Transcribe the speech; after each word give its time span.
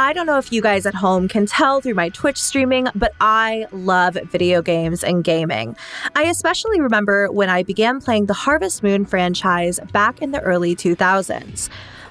I 0.00 0.14
don't 0.14 0.24
know 0.24 0.38
if 0.38 0.50
you 0.50 0.62
guys 0.62 0.86
at 0.86 0.94
home 0.94 1.28
can 1.28 1.44
tell 1.44 1.82
through 1.82 1.92
my 1.92 2.08
Twitch 2.08 2.40
streaming, 2.40 2.88
but 2.94 3.12
I 3.20 3.66
love 3.70 4.16
video 4.30 4.62
games 4.62 5.04
and 5.04 5.22
gaming. 5.22 5.76
I 6.16 6.22
especially 6.24 6.80
remember 6.80 7.30
when 7.30 7.50
I 7.50 7.64
began 7.64 8.00
playing 8.00 8.24
the 8.24 8.32
Harvest 8.32 8.82
Moon 8.82 9.04
franchise 9.04 9.78
back 9.92 10.22
in 10.22 10.30
the 10.30 10.40
early 10.40 10.74
2000s. 10.74 11.68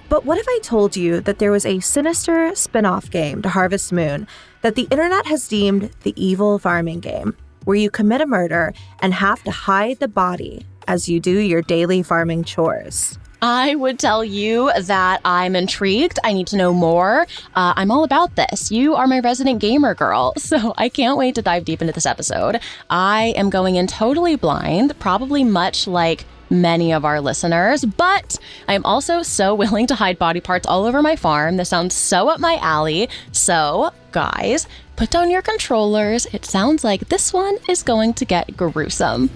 But 0.07 0.23
what 0.23 0.37
if 0.37 0.45
I 0.47 0.59
told 0.61 0.95
you 0.95 1.19
that 1.21 1.39
there 1.39 1.49
was 1.49 1.65
a 1.65 1.79
sinister 1.79 2.53
spin 2.53 2.85
off 2.85 3.09
game 3.09 3.41
to 3.41 3.49
Harvest 3.49 3.91
Moon 3.91 4.27
that 4.61 4.75
the 4.75 4.87
internet 4.91 5.25
has 5.25 5.47
deemed 5.47 5.89
the 6.03 6.13
evil 6.15 6.59
farming 6.59 6.99
game, 6.99 7.35
where 7.63 7.75
you 7.75 7.89
commit 7.89 8.21
a 8.21 8.27
murder 8.27 8.71
and 8.99 9.15
have 9.15 9.41
to 9.45 9.51
hide 9.51 9.99
the 9.99 10.07
body 10.07 10.63
as 10.87 11.09
you 11.09 11.19
do 11.19 11.39
your 11.39 11.63
daily 11.63 12.03
farming 12.03 12.43
chores? 12.43 13.17
I 13.41 13.75
would 13.75 13.99
tell 13.99 14.23
you 14.23 14.71
that 14.77 15.21
I'm 15.23 15.55
intrigued. 15.55 16.19
I 16.23 16.33
need 16.33 16.47
to 16.47 16.57
know 16.57 16.73
more. 16.73 17.21
Uh, 17.55 17.73
I'm 17.75 17.91
all 17.91 18.03
about 18.03 18.35
this. 18.35 18.71
You 18.71 18.95
are 18.95 19.07
my 19.07 19.19
resident 19.19 19.59
gamer 19.59 19.95
girl, 19.95 20.33
so 20.37 20.73
I 20.77 20.89
can't 20.89 21.17
wait 21.17 21.35
to 21.35 21.41
dive 21.41 21.65
deep 21.65 21.81
into 21.81 21.93
this 21.93 22.05
episode. 22.05 22.59
I 22.89 23.33
am 23.37 23.49
going 23.49 23.75
in 23.75 23.87
totally 23.87 24.35
blind, 24.35 24.97
probably 24.99 25.43
much 25.43 25.87
like 25.87 26.25
many 26.49 26.91
of 26.91 27.05
our 27.05 27.21
listeners, 27.21 27.85
but 27.85 28.37
I 28.67 28.73
am 28.73 28.83
also 28.83 29.21
so 29.21 29.55
willing 29.61 29.87
to 29.87 29.95
hide 29.95 30.19
body 30.19 30.41
parts 30.41 30.67
all 30.67 30.85
over 30.85 31.01
my 31.01 31.15
farm. 31.15 31.57
This 31.57 31.69
sounds 31.69 31.95
so 31.95 32.27
up 32.29 32.39
my 32.39 32.57
alley. 32.61 33.09
So, 33.31 33.91
guys, 34.11 34.67
put 34.95 35.11
down 35.11 35.31
your 35.31 35.41
controllers. 35.41 36.25
It 36.33 36.43
sounds 36.43 36.83
like 36.83 37.07
this 37.07 37.31
one 37.31 37.57
is 37.69 37.83
going 37.83 38.15
to 38.15 38.25
get 38.25 38.57
gruesome. 38.57 39.29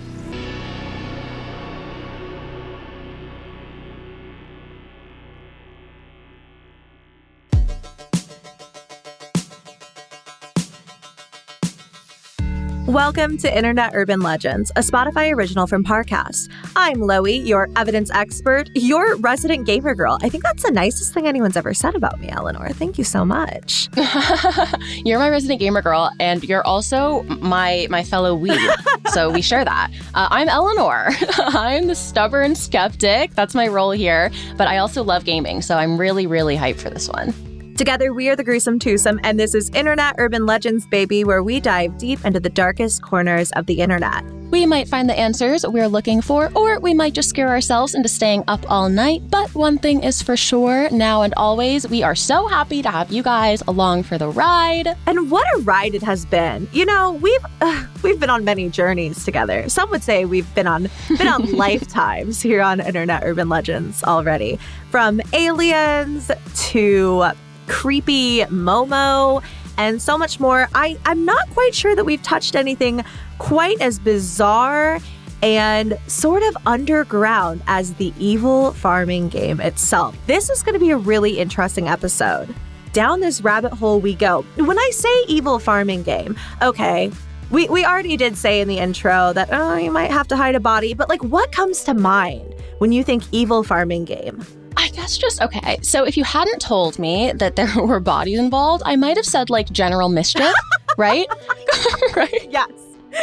Welcome 12.94 13.40
to 13.40 13.52
Internet 13.52 13.94
Urban 13.96 14.20
Legends, 14.20 14.72
a 14.76 14.82
Spotify 14.82 15.34
original 15.34 15.66
from 15.66 15.84
Parcast. 15.84 16.48
I'm 16.76 16.98
Loey, 16.98 17.44
your 17.44 17.68
evidence 17.76 18.12
expert, 18.12 18.70
your 18.76 19.16
resident 19.16 19.66
gamer 19.66 19.96
girl. 19.96 20.20
I 20.22 20.30
think 20.30 20.44
that's 20.44 20.62
the 20.62 20.70
nicest 20.70 21.12
thing 21.12 21.26
anyone's 21.26 21.58
ever 21.58 21.74
said 21.74 21.96
about 21.96 22.20
me, 22.20 22.30
Eleanor. 22.30 22.70
Thank 22.70 23.00
you 23.00 23.04
so 23.04 23.26
much. 23.26 23.90
you're 25.06 25.18
my 25.18 25.30
resident 25.32 25.60
gamer 25.60 25.82
girl, 25.82 26.12
and 26.20 26.44
you're 26.44 26.66
also 26.68 27.24
my 27.24 27.88
my 27.90 28.04
fellow 28.04 28.38
weeb. 28.38 28.76
so 29.08 29.32
we 29.32 29.42
share 29.42 29.66
that. 29.66 29.90
Uh, 30.14 30.28
I'm 30.30 30.48
Eleanor. 30.48 31.10
I'm 31.38 31.88
the 31.88 31.96
stubborn 31.96 32.54
skeptic. 32.54 33.34
That's 33.34 33.56
my 33.56 33.68
role 33.70 33.90
here. 33.90 34.30
But 34.56 34.68
I 34.68 34.78
also 34.78 35.04
love 35.04 35.26
gaming, 35.26 35.64
so 35.64 35.78
I'm 35.78 35.98
really, 35.98 36.28
really 36.28 36.56
hyped 36.56 36.80
for 36.80 36.92
this 36.92 37.10
one. 37.10 37.34
Together, 37.78 38.14
we 38.14 38.30
are 38.30 38.36
the 38.36 38.44
Gruesome 38.44 38.78
Twosome, 38.78 39.20
and 39.24 39.40
this 39.40 39.56
is 39.56 39.72
Internet 39.72 40.16
Urban 40.20 40.46
Legends, 40.46 40.86
baby, 40.86 41.24
where 41.24 41.42
we 41.42 41.60
dive 41.60 41.98
deep 41.98 42.24
into 42.24 42.40
the 42.40 42.50
darkest 42.50 43.02
corners 43.02 43.52
of 43.54 43.66
the 43.66 43.82
internet. 43.82 44.24
We 44.52 44.68
might 44.68 44.88
find 44.88 45.10
the 45.10 45.18
answers 45.18 45.66
we're 45.66 45.88
looking 45.88 46.22
for, 46.22 46.52
or 46.56 46.80
we 46.80 46.94
might 46.94 47.14
just 47.14 47.30
scare 47.30 47.48
ourselves 47.50 47.96
into 47.96 48.08
staying 48.08 48.44
up 48.48 48.64
all 48.70 48.90
night. 48.90 49.24
But 49.32 49.56
one 49.56 49.80
thing 49.80 50.04
is 50.04 50.22
for 50.22 50.38
sure, 50.38 50.88
now 50.92 51.24
and 51.24 51.34
always, 51.36 51.88
we 51.88 52.04
are 52.04 52.14
so 52.14 52.48
happy 52.48 52.84
to 52.84 52.92
have 52.92 53.12
you 53.12 53.24
guys 53.24 53.64
along 53.68 54.04
for 54.04 54.20
the 54.20 54.30
ride. 54.30 54.96
And 55.08 55.32
what 55.32 55.48
a 55.56 55.62
ride 55.62 55.96
it 55.96 56.04
has 56.04 56.26
been! 56.26 56.70
You 56.74 56.86
know, 56.86 57.14
we've 57.14 57.46
uh, 57.62 57.88
we've 58.04 58.20
been 58.20 58.30
on 58.30 58.46
many 58.46 58.70
journeys 58.70 59.26
together. 59.26 59.68
Some 59.68 59.90
would 59.90 60.04
say 60.04 60.26
we've 60.26 60.54
been 60.54 60.68
on 60.68 60.88
been 61.18 61.28
on 61.28 61.52
lifetimes 61.58 62.40
here 62.40 62.62
on 62.62 62.80
Internet 62.80 63.24
Urban 63.26 63.50
Legends 63.50 64.04
already, 64.04 64.60
from 64.92 65.20
aliens 65.34 66.30
to 66.68 67.32
creepy 67.68 68.42
Momo, 68.42 69.44
and 69.78 70.02
so 70.02 70.18
much 70.18 70.40
more. 70.40 70.70
I, 70.76 70.98
I'm 71.06 71.26
not 71.26 71.50
quite 71.52 71.74
sure 71.74 71.96
that 71.96 72.06
we've 72.06 72.22
touched 72.22 72.56
anything 72.56 73.04
quite 73.40 73.82
as 73.82 74.00
bizarre 74.00 75.00
and 75.42 75.98
sort 76.08 76.42
of 76.44 76.56
underground 76.66 77.62
as 77.68 77.94
the 77.96 78.14
evil 78.18 78.72
farming 78.74 79.28
game 79.28 79.60
itself. 79.60 80.18
This 80.26 80.50
is 80.50 80.64
going 80.64 80.74
to 80.74 80.80
be 80.80 80.92
a 80.92 80.98
really 80.98 81.38
interesting 81.38 81.90
episode. 81.90 82.54
Down 82.94 83.20
this 83.20 83.42
rabbit 83.42 83.74
hole 83.74 84.00
we 84.00 84.16
go. 84.16 84.44
When 84.56 84.80
I 84.80 84.92
say 84.94 85.24
evil 85.28 85.60
farming 85.60 86.04
game, 86.04 86.38
okay, 86.62 87.12
we, 87.50 87.68
we 87.68 87.84
already 87.84 88.16
did 88.16 88.38
say 88.38 88.62
in 88.62 88.68
the 88.68 88.78
intro 88.78 89.34
that, 89.34 89.50
oh, 89.52 89.76
you 89.76 89.92
might 89.92 90.12
have 90.12 90.28
to 90.30 90.38
hide 90.38 90.56
a 90.56 90.60
body, 90.60 90.94
but 90.94 91.10
like 91.10 91.24
what 91.24 91.52
comes 91.52 91.84
to 91.84 91.94
mind 91.94 92.56
when 92.78 92.92
you 92.92 93.04
think 93.04 93.24
evil 93.32 93.64
farming 93.64 94.06
game? 94.06 94.46
Guess 94.94 95.18
just 95.18 95.42
okay. 95.42 95.78
So 95.82 96.04
if 96.06 96.16
you 96.18 96.24
hadn't 96.24 96.60
told 96.60 97.00
me 97.00 97.32
that 97.34 97.56
there 97.56 97.72
were 97.78 98.00
bodies 98.00 98.40
involved, 98.40 98.84
I 98.86 98.96
might 98.96 99.18
have 99.18 99.26
said 99.26 99.50
like 99.50 99.72
general 99.72 100.10
mischief, 100.10 100.54
right? 100.98 101.28
right? 102.16 102.48
Yes. 102.50 102.70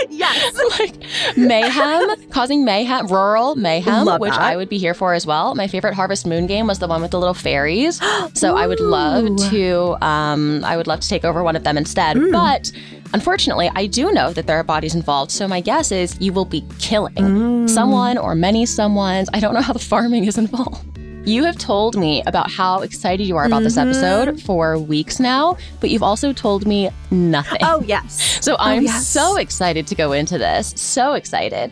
Yes. 0.08 0.78
like 0.78 0.94
mayhem, 1.36 2.28
causing 2.30 2.64
mayhem, 2.64 3.08
rural 3.08 3.56
mayhem, 3.56 4.04
Love 4.04 4.20
which 4.20 4.30
that. 4.30 4.40
I 4.40 4.56
would 4.56 4.68
be 4.68 4.78
here 4.78 4.94
for 4.94 5.14
as 5.14 5.26
well. 5.26 5.56
My 5.56 5.66
favorite 5.66 5.94
Harvest 5.94 6.28
Moon 6.28 6.46
game 6.46 6.68
was 6.68 6.78
the 6.78 6.86
one 6.86 7.02
with 7.02 7.10
the 7.10 7.18
little 7.18 7.34
fairies. 7.34 8.00
so 8.34 8.56
I 8.56 8.68
would 8.68 8.78
love 8.98 9.36
to 9.50 9.96
um 10.04 10.62
I 10.64 10.76
would 10.76 10.86
love 10.86 11.00
to 11.00 11.08
take 11.08 11.24
over 11.24 11.42
one 11.42 11.56
of 11.56 11.64
them 11.64 11.76
instead. 11.76 12.16
Mm. 12.16 12.30
But 12.30 12.70
unfortunately, 13.14 13.68
I 13.74 13.86
do 13.86 14.12
know 14.12 14.32
that 14.32 14.46
there 14.46 14.56
are 14.58 14.62
bodies 14.62 14.94
involved. 14.94 15.32
So 15.32 15.48
my 15.48 15.60
guess 15.60 15.90
is 15.90 16.16
you 16.20 16.32
will 16.32 16.44
be 16.44 16.64
killing 16.78 17.14
Mm. 17.16 17.68
someone 17.70 18.16
or 18.16 18.36
many 18.36 18.66
someones. 18.66 19.26
I 19.34 19.40
don't 19.40 19.54
know 19.54 19.60
how 19.62 19.72
the 19.72 19.80
farming 19.80 20.24
is 20.24 20.38
involved. 20.38 20.86
You 21.26 21.44
have 21.44 21.58
told 21.58 21.96
me 21.96 22.22
about 22.26 22.50
how 22.50 22.80
excited 22.80 23.26
you 23.26 23.36
are 23.36 23.44
about 23.44 23.62
this 23.62 23.76
Mm-hmm. 23.76 23.90
episode 23.90 24.42
for 24.42 24.78
weeks 24.78 25.20
now, 25.20 25.56
but 25.80 25.90
you've 25.90 26.02
also 26.02 26.32
told 26.32 26.66
me 26.66 26.90
nothing. 27.10 27.58
Oh, 27.62 27.82
yes. 27.86 28.38
So 28.40 28.56
I'm 28.58 28.84
yes. 28.84 29.06
so 29.06 29.36
excited 29.36 29.86
to 29.88 29.94
go 29.94 30.12
into 30.12 30.38
this. 30.38 30.72
So 30.74 31.12
excited. 31.12 31.70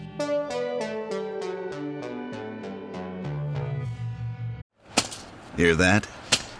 Hear 5.57 5.75
that? 5.77 6.09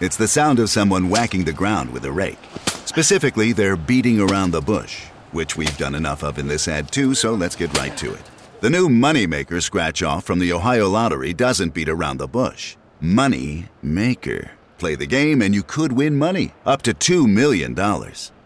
It's 0.01 0.17
the 0.17 0.27
sound 0.27 0.59
of 0.59 0.69
someone 0.69 1.09
whacking 1.09 1.43
the 1.45 1.53
ground 1.53 1.91
with 1.91 2.05
a 2.05 2.11
rake. 2.11 2.39
Specifically, 2.85 3.53
they're 3.53 3.75
beating 3.77 4.19
around 4.19 4.51
the 4.51 4.61
bush, 4.61 5.05
which 5.31 5.55
we've 5.55 5.77
done 5.77 5.95
enough 5.95 6.23
of 6.23 6.37
in 6.37 6.47
this 6.47 6.67
ad 6.67 6.91
too, 6.91 7.13
so 7.13 7.33
let's 7.33 7.55
get 7.55 7.77
right 7.77 7.95
to 7.97 8.13
it. 8.13 8.21
The 8.61 8.69
new 8.69 8.89
Moneymaker 8.89 9.61
scratch 9.61 10.03
off 10.03 10.25
from 10.25 10.39
the 10.39 10.51
Ohio 10.51 10.89
Lottery 10.89 11.33
doesn't 11.33 11.73
beat 11.73 11.87
around 11.87 12.17
the 12.17 12.27
bush. 12.27 12.75
Money 13.01 13.67
Maker. 13.81 14.51
Play 14.77 14.95
the 14.95 15.05
game 15.05 15.41
and 15.41 15.55
you 15.55 15.63
could 15.63 15.93
win 15.93 16.17
money 16.17 16.53
up 16.65 16.81
to 16.81 16.93
$2 16.93 17.27
million. 17.27 17.73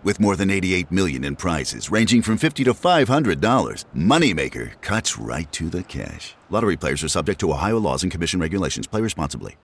With 0.03 0.19
more 0.19 0.36
than 0.36 0.50
88 0.52 0.91
million 0.91 1.24
in 1.24 1.36
prizes 1.36 1.90
ranging 1.90 2.22
from 2.22 2.38
50 2.38 2.66
to 2.66 2.74
$500, 2.74 3.86
Moneymaker 3.96 4.80
cuts 4.81 5.18
right 5.18 5.52
to 5.53 5.69
the 5.69 5.81
cash. 5.84 6.36
Lottery 6.50 6.78
players 6.78 7.03
are 7.03 7.08
subject 7.08 7.40
to 7.40 7.52
Ohio 7.52 7.80
laws 7.80 8.03
and 8.03 8.12
commission 8.12 8.40
regulations. 8.40 8.86
Play 8.86 9.02
responsibly. 9.02 9.58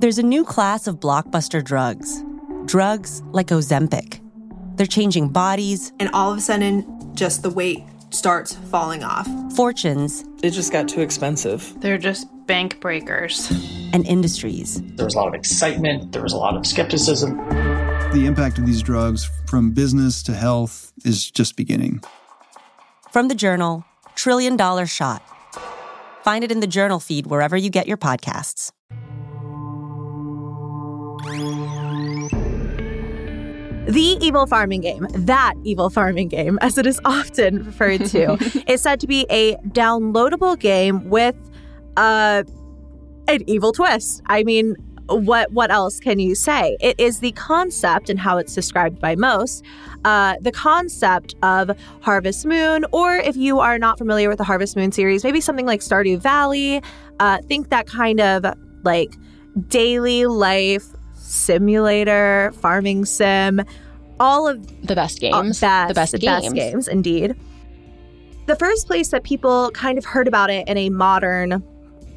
There's 0.00 0.18
a 0.18 0.22
new 0.22 0.44
class 0.44 0.86
of 0.86 1.00
blockbuster 1.00 1.62
drugs. 1.62 2.24
Drugs 2.66 3.20
like 3.32 3.48
Ozempic. 3.48 4.20
They're 4.76 4.86
changing 4.86 5.30
bodies, 5.30 5.92
and 5.98 6.08
all 6.12 6.30
of 6.30 6.38
a 6.38 6.40
sudden, 6.40 6.86
just 7.16 7.42
the 7.42 7.50
weight 7.50 7.82
starts 8.10 8.54
falling 8.70 9.02
off. 9.02 9.26
fortunes, 9.56 10.24
It 10.42 10.50
just 10.52 10.70
got 10.72 10.88
too 10.88 11.00
expensive. 11.00 11.74
They're 11.80 11.98
just 11.98 12.28
bank 12.48 12.80
breakers. 12.80 13.50
and 13.92 14.04
industries. 14.06 14.82
There 14.96 15.04
was 15.04 15.14
a 15.14 15.18
lot 15.18 15.28
of 15.28 15.34
excitement, 15.34 16.12
there 16.12 16.22
was 16.22 16.32
a 16.32 16.36
lot 16.36 16.56
of 16.56 16.66
skepticism. 16.66 17.36
The 18.12 18.24
impact 18.26 18.58
of 18.58 18.66
these 18.66 18.82
drugs 18.82 19.30
from 19.46 19.70
business 19.70 20.22
to 20.24 20.34
health 20.34 20.92
is 21.04 21.30
just 21.30 21.56
beginning. 21.56 22.02
From 23.12 23.28
the 23.28 23.34
journal, 23.34 23.84
Trillion 24.14 24.56
Dollar 24.56 24.86
Shot. 24.86 25.22
Find 26.22 26.44
it 26.44 26.50
in 26.50 26.60
the 26.60 26.66
journal 26.66 27.00
feed 27.00 27.26
wherever 27.26 27.56
you 27.56 27.70
get 27.70 27.86
your 27.86 27.96
podcasts. 27.96 28.72
The 33.88 34.18
evil 34.20 34.46
farming 34.46 34.82
game, 34.82 35.06
that 35.14 35.54
evil 35.64 35.88
farming 35.88 36.28
game, 36.28 36.58
as 36.60 36.76
it 36.76 36.86
is 36.86 37.00
often 37.06 37.64
referred 37.64 38.04
to, 38.06 38.36
is 38.70 38.82
said 38.82 39.00
to 39.00 39.06
be 39.06 39.24
a 39.30 39.56
downloadable 39.68 40.58
game 40.58 41.08
with 41.08 41.36
uh, 41.96 42.42
an 43.28 43.42
evil 43.48 43.72
twist. 43.72 44.22
I 44.26 44.42
mean, 44.44 44.74
what 45.08 45.50
what 45.52 45.70
else 45.70 46.00
can 46.00 46.18
you 46.18 46.34
say? 46.34 46.76
It 46.80 46.98
is 47.00 47.20
the 47.20 47.32
concept 47.32 48.10
and 48.10 48.18
how 48.18 48.36
it's 48.38 48.54
described 48.54 49.00
by 49.00 49.16
most, 49.16 49.64
uh, 50.04 50.34
the 50.42 50.52
concept 50.52 51.34
of 51.42 51.70
Harvest 52.02 52.44
Moon, 52.46 52.84
or 52.92 53.16
if 53.16 53.36
you 53.36 53.58
are 53.60 53.78
not 53.78 53.96
familiar 53.98 54.28
with 54.28 54.38
the 54.38 54.44
Harvest 54.44 54.76
Moon 54.76 54.92
series, 54.92 55.24
maybe 55.24 55.40
something 55.40 55.66
like 55.66 55.80
Stardew 55.80 56.18
Valley. 56.20 56.82
Uh, 57.20 57.38
think 57.48 57.70
that 57.70 57.86
kind 57.86 58.20
of 58.20 58.44
like 58.84 59.14
daily 59.68 60.26
life 60.26 60.84
simulator, 61.14 62.52
farming 62.60 63.04
sim, 63.04 63.60
all 64.20 64.46
of 64.46 64.86
The 64.86 64.94
best 64.94 65.20
games. 65.20 65.60
best, 65.60 65.88
the 65.88 65.94
best 65.94 66.12
the 66.12 66.18
games. 66.18 66.42
best 66.44 66.54
games, 66.54 66.88
indeed. 66.88 67.34
The 68.46 68.56
first 68.56 68.86
place 68.86 69.08
that 69.08 69.24
people 69.24 69.70
kind 69.72 69.98
of 69.98 70.04
heard 70.04 70.28
about 70.28 70.50
it 70.50 70.66
in 70.68 70.76
a 70.76 70.90
modern 70.90 71.62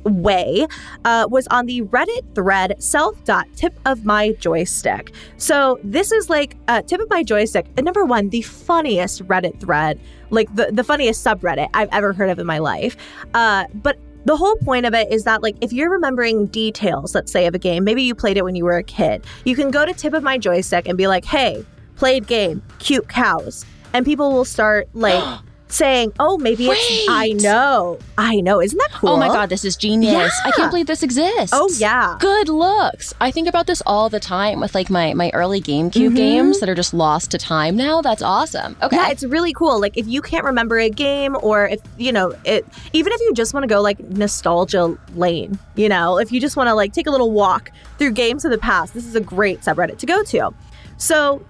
way 0.03 0.67
uh, 1.05 1.27
was 1.29 1.47
on 1.47 1.65
the 1.65 1.81
Reddit 1.83 2.35
thread 2.35 2.81
self.tip 2.81 3.79
of 3.85 4.05
my 4.05 4.31
joystick. 4.33 5.13
So 5.37 5.79
this 5.83 6.11
is 6.11 6.29
like 6.29 6.57
uh, 6.67 6.81
tip 6.81 7.01
of 7.01 7.09
my 7.09 7.23
joystick. 7.23 7.67
uh, 7.77 7.81
Number 7.81 8.05
one, 8.05 8.29
the 8.29 8.41
funniest 8.41 9.27
Reddit 9.27 9.59
thread, 9.59 9.99
like 10.29 10.53
the, 10.55 10.69
the 10.71 10.83
funniest 10.83 11.25
subreddit 11.25 11.69
I've 11.73 11.89
ever 11.91 12.13
heard 12.13 12.29
of 12.29 12.39
in 12.39 12.45
my 12.45 12.59
life. 12.59 12.95
Uh, 13.33 13.65
but 13.75 13.97
the 14.25 14.37
whole 14.37 14.55
point 14.57 14.85
of 14.85 14.93
it 14.93 15.11
is 15.11 15.23
that 15.23 15.41
like 15.41 15.55
if 15.61 15.73
you're 15.73 15.89
remembering 15.89 16.45
details, 16.47 17.15
let's 17.15 17.31
say 17.31 17.47
of 17.47 17.55
a 17.55 17.59
game, 17.59 17.83
maybe 17.83 18.03
you 18.03 18.13
played 18.13 18.37
it 18.37 18.43
when 18.43 18.55
you 18.55 18.65
were 18.65 18.77
a 18.77 18.83
kid, 18.83 19.25
you 19.45 19.55
can 19.55 19.71
go 19.71 19.85
to 19.85 19.93
tip 19.93 20.13
of 20.13 20.23
my 20.23 20.37
joystick 20.37 20.87
and 20.87 20.97
be 20.97 21.07
like, 21.07 21.25
hey, 21.25 21.65
played 21.95 22.27
game, 22.27 22.61
cute 22.79 23.07
cows. 23.09 23.65
And 23.93 24.05
people 24.05 24.31
will 24.31 24.45
start 24.45 24.87
like 24.93 25.39
saying, 25.71 26.13
oh, 26.19 26.37
maybe 26.37 26.67
it's, 26.67 27.07
I 27.09 27.31
know, 27.33 27.99
I 28.17 28.41
know. 28.41 28.61
Isn't 28.61 28.77
that 28.77 28.91
cool? 28.93 29.11
Oh 29.11 29.17
my 29.17 29.27
god, 29.27 29.49
this 29.49 29.63
is 29.65 29.75
genius. 29.75 30.33
I 30.45 30.51
can't 30.51 30.71
believe 30.71 30.87
this 30.87 31.03
exists. 31.03 31.51
Oh, 31.53 31.69
yeah. 31.77 32.17
Good 32.19 32.49
looks. 32.49 33.13
I 33.21 33.31
think 33.31 33.47
about 33.47 33.67
this 33.67 33.81
all 33.85 34.09
the 34.09 34.19
time 34.19 34.59
with 34.59 34.75
like 34.75 34.89
my 34.89 35.13
my 35.13 35.31
early 35.33 35.61
GameCube 35.61 36.15
games 36.15 36.59
that 36.59 36.69
are 36.69 36.75
just 36.75 36.93
lost 36.93 37.31
to 37.31 37.37
time 37.37 37.75
now. 37.75 38.01
That's 38.01 38.21
awesome. 38.21 38.75
Okay. 38.81 38.95
Yeah, 38.95 39.09
it's 39.09 39.23
really 39.23 39.53
cool. 39.53 39.79
Like 39.79 39.97
if 39.97 40.07
you 40.07 40.21
can't 40.21 40.43
remember 40.43 40.77
a 40.77 40.89
game 40.89 41.35
or 41.41 41.67
if, 41.67 41.79
you 41.97 42.11
know, 42.11 42.33
it 42.43 42.65
even 42.93 43.13
if 43.13 43.21
you 43.21 43.33
just 43.33 43.53
want 43.53 43.63
to 43.63 43.67
go 43.67 43.81
like 43.81 43.99
nostalgia 43.99 44.97
lane, 45.15 45.57
you 45.75 45.89
know, 45.89 46.17
if 46.17 46.31
you 46.31 46.41
just 46.41 46.57
want 46.57 46.67
to 46.67 46.73
like 46.73 46.93
take 46.93 47.07
a 47.07 47.11
little 47.11 47.31
walk 47.31 47.71
through 47.97 48.11
games 48.11 48.45
of 48.45 48.51
the 48.51 48.57
past, 48.57 48.93
this 48.93 49.05
is 49.05 49.15
a 49.15 49.21
great 49.21 49.61
subreddit 49.61 49.97
to 49.99 50.05
go 50.05 50.23
to. 50.23 50.53
So 50.97 51.43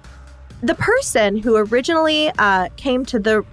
the 0.61 0.75
person 0.75 1.37
who 1.37 1.55
originally 1.57 2.31
uh, 2.37 2.69
came 2.77 3.05
to 3.05 3.19
the 3.19 3.43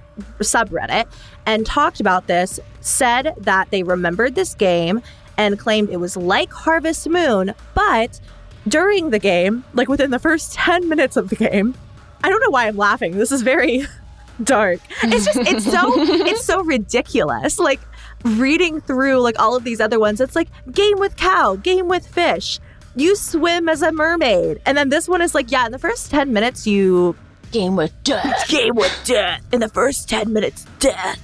subreddit 0.41 1.07
and 1.47 1.65
talked 1.67 2.01
about 2.01 2.27
this 2.27 2.61
said 2.81 3.35
that 3.39 3.71
they 3.71 3.83
remembered 3.83 4.35
this 4.35 4.55
game 4.55 5.03
and 5.37 5.59
claimed 5.59 5.89
it 5.91 5.99
was 5.99 6.17
like 6.17 6.53
Harvest 6.53 7.09
Moon, 7.09 7.55
but 7.75 8.21
during 8.67 9.11
the 9.11 9.19
game, 9.19 9.65
like 9.73 9.89
within 9.89 10.11
the 10.11 10.19
first 10.19 10.53
10 10.55 10.89
minutes 10.89 11.17
of 11.17 11.31
the 11.31 11.37
game, 11.37 11.75
I 12.23 12.29
don't 12.29 12.41
know 12.41 12.51
why 12.51 12.67
I'm 12.67 12.77
laughing. 12.77 13.17
This 13.17 13.33
is 13.33 13.43
very 13.43 13.87
dark. 14.43 14.81
It's 15.05 15.25
just 15.25 15.39
it's 15.39 15.65
so 15.65 15.93
it's 15.97 16.45
so 16.45 16.63
ridiculous. 16.63 17.59
Like 17.59 17.81
reading 18.25 18.81
through 18.81 19.21
like 19.21 19.39
all 19.39 19.57
of 19.57 19.65
these 19.65 19.81
other 19.81 20.01
ones, 20.01 20.21
it's 20.21 20.35
like 20.35 20.49
game 20.73 20.99
with 20.99 21.17
cow, 21.17 21.57
game 21.57 21.89
with 21.89 22.07
fish. 22.07 22.59
You 22.97 23.15
swim 23.15 23.69
as 23.69 23.83
a 23.83 23.93
mermaid. 23.93 24.61
And 24.67 24.77
then 24.77 24.89
this 24.89 25.09
one 25.09 25.23
is 25.23 25.35
like, 25.35 25.53
yeah, 25.53 25.67
in 25.67 25.73
the 25.73 25.79
first 25.79 26.11
10 26.11 26.33
minutes 26.33 26.67
you 26.67 27.15
game 27.53 27.77
with 27.77 27.93
death. 28.05 28.49
game 28.49 28.75
with 28.75 28.99
death. 29.05 29.43
In 29.53 29.61
the 29.61 29.69
first 29.69 30.09
10 30.09 30.33
minutes, 30.33 30.67
death. 30.79 31.21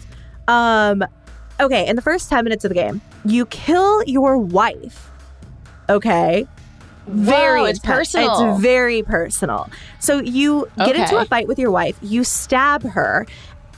Um 0.49 1.05
okay, 1.61 1.87
in 1.87 1.97
the 1.97 2.03
first 2.03 2.29
10 2.31 2.45
minutes 2.45 2.65
of 2.65 2.71
the 2.71 2.75
game, 2.75 3.01
you 3.25 3.47
kill 3.47 4.03
your 4.05 4.37
wife. 4.39 5.11
Okay? 5.89 6.47
Very 7.07 7.61
Whoa, 7.61 7.67
it's 7.67 7.79
intense. 7.81 7.97
personal. 7.97 8.53
It's 8.55 8.63
very 8.63 9.03
personal. 9.03 9.69
So 10.01 10.21
you 10.21 10.69
get 10.79 10.97
into 10.97 11.19
a 11.19 11.25
fight 11.27 11.47
with 11.47 11.59
your 11.59 11.71
wife, 11.71 11.97
you 12.01 12.25
stab 12.25 12.83
her, 12.83 13.27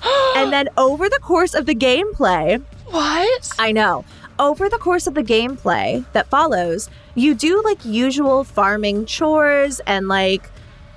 and 0.36 0.52
then 0.52 0.68
over 0.76 1.08
the 1.08 1.18
course 1.20 1.54
of 1.54 1.66
the 1.66 1.74
gameplay, 1.74 2.62
What? 2.86 3.50
I 3.58 3.72
know. 3.72 4.04
Over 4.38 4.68
the 4.68 4.78
course 4.78 5.06
of 5.06 5.14
the 5.14 5.24
gameplay 5.24 6.04
that 6.12 6.28
follows, 6.28 6.88
you 7.14 7.34
do 7.34 7.62
like 7.62 7.84
usual 7.84 8.44
farming 8.44 9.06
chores 9.06 9.80
and 9.86 10.06
like 10.08 10.48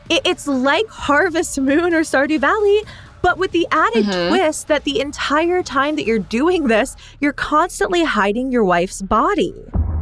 it, 0.09 0.21
it's 0.25 0.47
like 0.47 0.87
Harvest 0.87 1.59
Moon 1.59 1.93
or 1.93 2.01
Stardew 2.01 2.39
Valley, 2.39 2.81
but 3.21 3.37
with 3.37 3.51
the 3.51 3.67
added 3.71 4.05
twist 4.05 4.67
that 4.67 4.83
the 4.83 4.99
entire 4.99 5.61
time 5.61 5.95
that 5.95 6.05
you're 6.05 6.19
doing 6.19 6.67
this, 6.67 6.95
you're 7.19 7.33
constantly 7.33 8.03
hiding 8.03 8.51
your 8.51 8.63
wife's 8.63 9.01
body. 9.01 9.53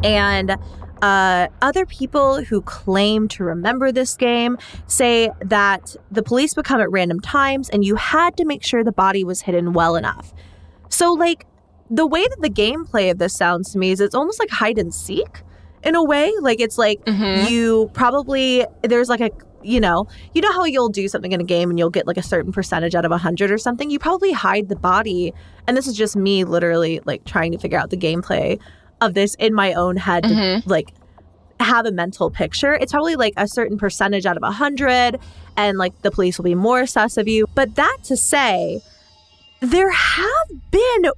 And 0.04 0.56
uh, 1.02 1.48
other 1.62 1.86
people 1.86 2.44
who 2.44 2.62
claim 2.62 3.28
to 3.30 3.44
remember 3.44 3.92
this 3.92 4.16
game 4.16 4.58
say 4.88 5.30
that 5.42 5.96
the 6.12 6.24
police 6.24 6.56
would 6.56 6.66
come 6.66 6.82
at 6.82 6.92
random 6.92 7.20
times 7.20 7.70
and 7.70 7.84
you 7.84 7.96
had 7.96 8.38
to 8.38 8.46
make 8.46 8.64
sure 8.64 8.84
the 8.84 8.92
body 8.92 9.24
was 9.24 9.42
hidden 9.42 9.74
well 9.74 9.96
enough. 9.96 10.34
So, 10.90 11.14
like, 11.14 11.46
the 11.90 12.06
way 12.06 12.24
that 12.28 12.42
the 12.42 12.50
gameplay 12.50 13.12
of 13.12 13.18
this 13.18 13.34
sounds 13.34 13.72
to 13.72 13.78
me 13.78 13.92
is 13.92 14.02
it's 14.02 14.16
almost 14.16 14.40
like 14.40 14.50
hide 14.50 14.78
and 14.78 14.94
seek 14.94 15.44
in 15.88 15.96
a 15.96 16.04
way. 16.04 16.32
Like, 16.42 16.60
it's 16.60 16.78
like 16.78 17.04
mm-hmm. 17.06 17.48
you 17.52 17.90
probably, 17.94 18.66
there's 18.84 19.10
like 19.10 19.22
a, 19.22 19.32
you 19.64 19.80
know, 19.80 20.08
you 20.34 20.42
know 20.42 20.52
how 20.52 20.66
you'll 20.66 20.90
do 20.90 21.08
something 21.08 21.32
in 21.32 21.42
a 21.42 21.44
game 21.44 21.70
and 21.70 21.80
you'll 21.80 21.90
get 21.90 22.06
like 22.06 22.18
a 22.18 22.24
certain 22.24 22.52
percentage 22.52 22.94
out 22.94 23.06
of 23.06 23.12
a 23.12 23.18
hundred 23.18 23.52
or 23.52 23.58
something. 23.58 23.90
You 23.90 24.00
probably 24.00 24.32
hide 24.32 24.70
the 24.70 24.76
body, 24.76 25.34
and 25.66 25.76
this 25.76 25.88
is 25.88 25.98
just 25.98 26.16
me 26.16 26.44
literally 26.44 27.02
like 27.06 27.26
trying 27.26 27.52
to 27.54 27.58
figure 27.58 27.80
out 27.80 27.90
the 27.90 27.98
gameplay 27.98 28.60
of 29.02 29.14
this 29.14 29.36
in 29.36 29.54
my 29.54 29.74
own 29.74 29.98
head, 29.98 30.24
to, 30.24 30.30
mm-hmm. 30.30 30.70
like 30.70 30.94
have 31.60 31.86
a 31.86 31.92
mental 31.92 32.30
picture. 32.30 32.74
It's 32.74 32.92
probably 32.92 33.16
like 33.16 33.34
a 33.36 33.48
certain 33.48 33.78
percentage 33.78 34.26
out 34.26 34.38
of 34.38 34.44
a 34.44 34.52
hundred, 34.52 35.20
and 35.56 35.78
like 35.78 36.02
the 36.02 36.12
police 36.12 36.38
will 36.38 36.46
be 36.46 36.56
more 36.56 36.86
sus 36.86 37.18
of 37.18 37.28
you. 37.28 37.48
But 37.56 37.76
that 37.76 37.98
to 38.04 38.16
say, 38.16 38.82
there 39.60 39.92
have 39.92 40.48
been 40.72 41.12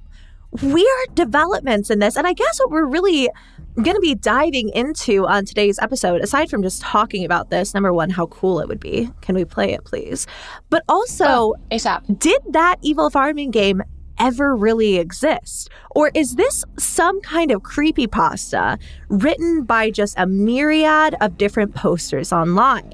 weird 0.62 1.14
developments 1.14 1.90
in 1.90 2.00
this. 2.00 2.16
And 2.16 2.26
I 2.26 2.32
guess 2.32 2.58
what 2.58 2.70
we're 2.70 2.86
really 2.86 3.28
going 3.76 3.94
to 3.94 4.00
be 4.00 4.14
diving 4.14 4.68
into 4.70 5.26
on 5.26 5.44
today's 5.44 5.78
episode, 5.78 6.20
aside 6.20 6.50
from 6.50 6.62
just 6.62 6.82
talking 6.82 7.24
about 7.24 7.50
this, 7.50 7.72
number 7.74 7.92
one, 7.92 8.10
how 8.10 8.26
cool 8.26 8.60
it 8.60 8.68
would 8.68 8.80
be. 8.80 9.10
Can 9.20 9.34
we 9.34 9.44
play 9.44 9.72
it, 9.72 9.84
please? 9.84 10.26
But 10.70 10.82
also, 10.88 11.54
ASAP. 11.70 12.18
did 12.18 12.40
that 12.50 12.76
evil 12.82 13.10
farming 13.10 13.50
game 13.52 13.82
ever 14.18 14.54
really 14.54 14.96
exist? 14.98 15.70
Or 15.92 16.10
is 16.14 16.34
this 16.34 16.64
some 16.78 17.20
kind 17.22 17.50
of 17.50 17.62
creepy 17.62 18.06
pasta 18.06 18.78
written 19.08 19.62
by 19.64 19.90
just 19.90 20.14
a 20.18 20.26
myriad 20.26 21.14
of 21.20 21.38
different 21.38 21.74
posters 21.74 22.32
online? 22.32 22.92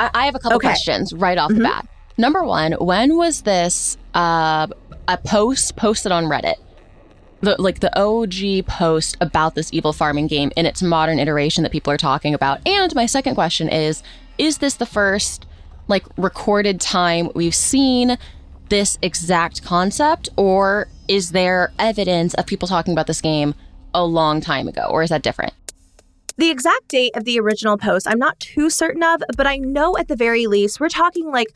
I, 0.00 0.10
I 0.14 0.24
have 0.26 0.34
a 0.34 0.38
couple 0.38 0.56
Okay. 0.56 0.68
questions 0.68 1.12
right 1.12 1.38
off 1.38 1.50
the 1.52 1.60
bat. 1.62 1.86
Number 2.18 2.42
one, 2.42 2.72
when 2.72 3.16
was 3.16 3.42
this 3.42 3.96
uh, 4.14 4.66
a 5.08 5.18
post 5.18 5.76
posted 5.76 6.10
on 6.10 6.24
Reddit? 6.24 6.56
The, 7.42 7.56
like 7.58 7.80
the 7.80 7.98
OG 7.98 8.66
post 8.66 9.16
about 9.20 9.54
this 9.54 9.72
evil 9.72 9.92
farming 9.94 10.26
game 10.26 10.52
in 10.56 10.66
its 10.66 10.82
modern 10.82 11.18
iteration 11.18 11.62
that 11.62 11.72
people 11.72 11.90
are 11.92 11.96
talking 11.96 12.34
about. 12.34 12.60
And 12.66 12.94
my 12.94 13.06
second 13.06 13.34
question 13.34 13.68
is 13.68 14.02
Is 14.36 14.58
this 14.58 14.74
the 14.74 14.86
first 14.86 15.46
like 15.88 16.04
recorded 16.16 16.80
time 16.80 17.30
we've 17.34 17.54
seen 17.54 18.18
this 18.68 18.98
exact 19.02 19.64
concept, 19.64 20.28
or 20.36 20.88
is 21.08 21.32
there 21.32 21.72
evidence 21.78 22.34
of 22.34 22.46
people 22.46 22.68
talking 22.68 22.92
about 22.92 23.06
this 23.06 23.20
game 23.20 23.54
a 23.92 24.04
long 24.04 24.40
time 24.40 24.68
ago, 24.68 24.86
or 24.88 25.02
is 25.02 25.10
that 25.10 25.22
different? 25.22 25.52
The 26.36 26.50
exact 26.50 26.88
date 26.88 27.14
of 27.16 27.24
the 27.24 27.38
original 27.38 27.76
post, 27.76 28.08
I'm 28.08 28.18
not 28.18 28.40
too 28.40 28.70
certain 28.70 29.02
of, 29.02 29.22
but 29.36 29.46
I 29.46 29.58
know 29.58 29.98
at 29.98 30.08
the 30.08 30.16
very 30.16 30.46
least 30.46 30.80
we're 30.80 30.88
talking 30.88 31.30
like 31.30 31.48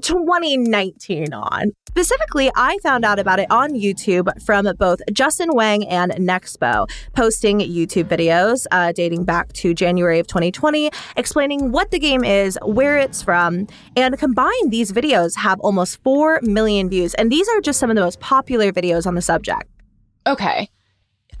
2019 0.00 1.32
on. 1.32 1.72
Specifically, 1.88 2.50
I 2.54 2.78
found 2.82 3.04
out 3.04 3.18
about 3.18 3.40
it 3.40 3.50
on 3.50 3.70
YouTube 3.70 4.30
from 4.42 4.68
both 4.78 5.00
Justin 5.12 5.48
Whang 5.50 5.86
and 5.88 6.12
Nexpo, 6.12 6.88
posting 7.14 7.58
YouTube 7.58 8.04
videos 8.04 8.66
uh, 8.70 8.92
dating 8.92 9.24
back 9.24 9.52
to 9.54 9.74
January 9.74 10.18
of 10.18 10.26
2020, 10.26 10.90
explaining 11.16 11.72
what 11.72 11.90
the 11.90 11.98
game 11.98 12.24
is, 12.24 12.58
where 12.62 12.98
it's 12.98 13.22
from, 13.22 13.66
and 13.96 14.16
combined, 14.18 14.70
these 14.70 14.92
videos 14.92 15.36
have 15.36 15.58
almost 15.60 16.02
4 16.02 16.40
million 16.42 16.88
views. 16.88 17.14
And 17.14 17.32
these 17.32 17.48
are 17.48 17.60
just 17.60 17.80
some 17.80 17.90
of 17.90 17.96
the 17.96 18.02
most 18.02 18.20
popular 18.20 18.70
videos 18.70 19.06
on 19.06 19.14
the 19.14 19.22
subject. 19.22 19.64
Okay. 20.26 20.68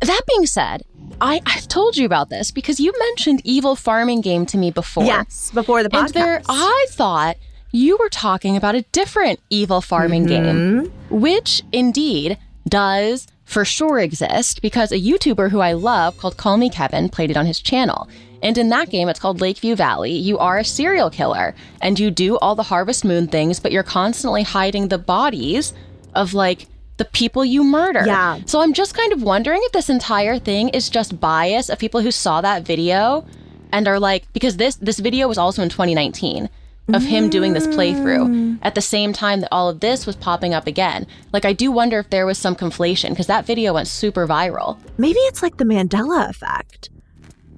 That 0.00 0.22
being 0.26 0.46
said, 0.46 0.82
I, 1.20 1.40
I've 1.46 1.68
told 1.68 1.96
you 1.96 2.06
about 2.06 2.30
this 2.30 2.50
because 2.50 2.78
you 2.78 2.92
mentioned 2.98 3.42
evil 3.44 3.74
farming 3.74 4.20
game 4.20 4.46
to 4.46 4.58
me 4.58 4.70
before. 4.70 5.04
Yes, 5.04 5.50
before 5.52 5.82
the 5.82 5.88
podcast. 5.88 6.04
And 6.04 6.14
there 6.14 6.42
I 6.48 6.86
thought 6.90 7.36
you 7.72 7.96
were 7.98 8.08
talking 8.08 8.56
about 8.56 8.74
a 8.74 8.82
different 8.92 9.40
evil 9.50 9.80
farming 9.80 10.26
Mm-hmm. 10.26 10.80
game, 10.80 10.92
which 11.10 11.62
indeed 11.72 12.38
does 12.68 13.26
for 13.44 13.64
sure 13.64 13.98
exist 13.98 14.60
because 14.60 14.92
a 14.92 14.98
YouTuber 15.00 15.50
who 15.50 15.60
I 15.60 15.72
love 15.72 16.16
called 16.18 16.36
Call 16.36 16.56
Me 16.56 16.68
Kevin 16.68 17.08
played 17.08 17.30
it 17.30 17.36
on 17.36 17.46
his 17.46 17.60
channel. 17.60 18.08
And 18.42 18.56
in 18.56 18.68
that 18.68 18.90
game, 18.90 19.08
it's 19.08 19.18
called 19.18 19.40
Lakeview 19.40 19.74
Valley. 19.74 20.12
You 20.12 20.38
are 20.38 20.58
a 20.58 20.64
serial 20.64 21.10
killer 21.10 21.54
and 21.80 21.98
you 21.98 22.10
do 22.10 22.36
all 22.38 22.54
the 22.54 22.62
Harvest 22.62 23.04
Moon 23.04 23.26
things, 23.26 23.58
but 23.58 23.72
you're 23.72 23.82
constantly 23.82 24.42
hiding 24.42 24.88
the 24.88 24.98
bodies 24.98 25.72
of 26.14 26.34
like 26.34 26.66
the 26.98 27.04
people 27.06 27.44
you 27.44 27.64
murder. 27.64 28.02
Yeah. 28.06 28.38
So 28.46 28.60
I'm 28.60 28.74
just 28.74 28.94
kind 28.94 29.12
of 29.12 29.22
wondering 29.22 29.60
if 29.64 29.72
this 29.72 29.88
entire 29.90 30.38
thing 30.38 30.68
is 30.70 30.88
just 30.90 31.18
bias 31.20 31.68
of 31.68 31.78
people 31.78 32.00
who 32.00 32.10
saw 32.10 32.40
that 32.42 32.64
video 32.64 33.26
and 33.72 33.88
are 33.88 33.98
like 34.00 34.30
because 34.32 34.56
this 34.56 34.76
this 34.76 34.98
video 34.98 35.26
was 35.28 35.38
also 35.38 35.62
in 35.62 35.68
2019 35.68 36.48
of 36.94 37.02
him 37.02 37.28
doing 37.28 37.52
this 37.52 37.66
playthrough 37.66 38.28
mm. 38.28 38.58
at 38.62 38.74
the 38.74 38.80
same 38.80 39.12
time 39.12 39.40
that 39.40 39.52
all 39.52 39.68
of 39.68 39.80
this 39.80 40.06
was 40.06 40.16
popping 40.16 40.54
up 40.54 40.66
again. 40.66 41.06
Like 41.32 41.44
I 41.44 41.52
do 41.52 41.70
wonder 41.70 41.98
if 41.98 42.10
there 42.10 42.26
was 42.26 42.38
some 42.38 42.56
conflation 42.56 43.10
because 43.10 43.26
that 43.26 43.46
video 43.46 43.74
went 43.74 43.88
super 43.88 44.26
viral. 44.26 44.78
Maybe 44.96 45.18
it's 45.20 45.42
like 45.42 45.56
the 45.56 45.64
Mandela 45.64 46.28
effect. 46.28 46.90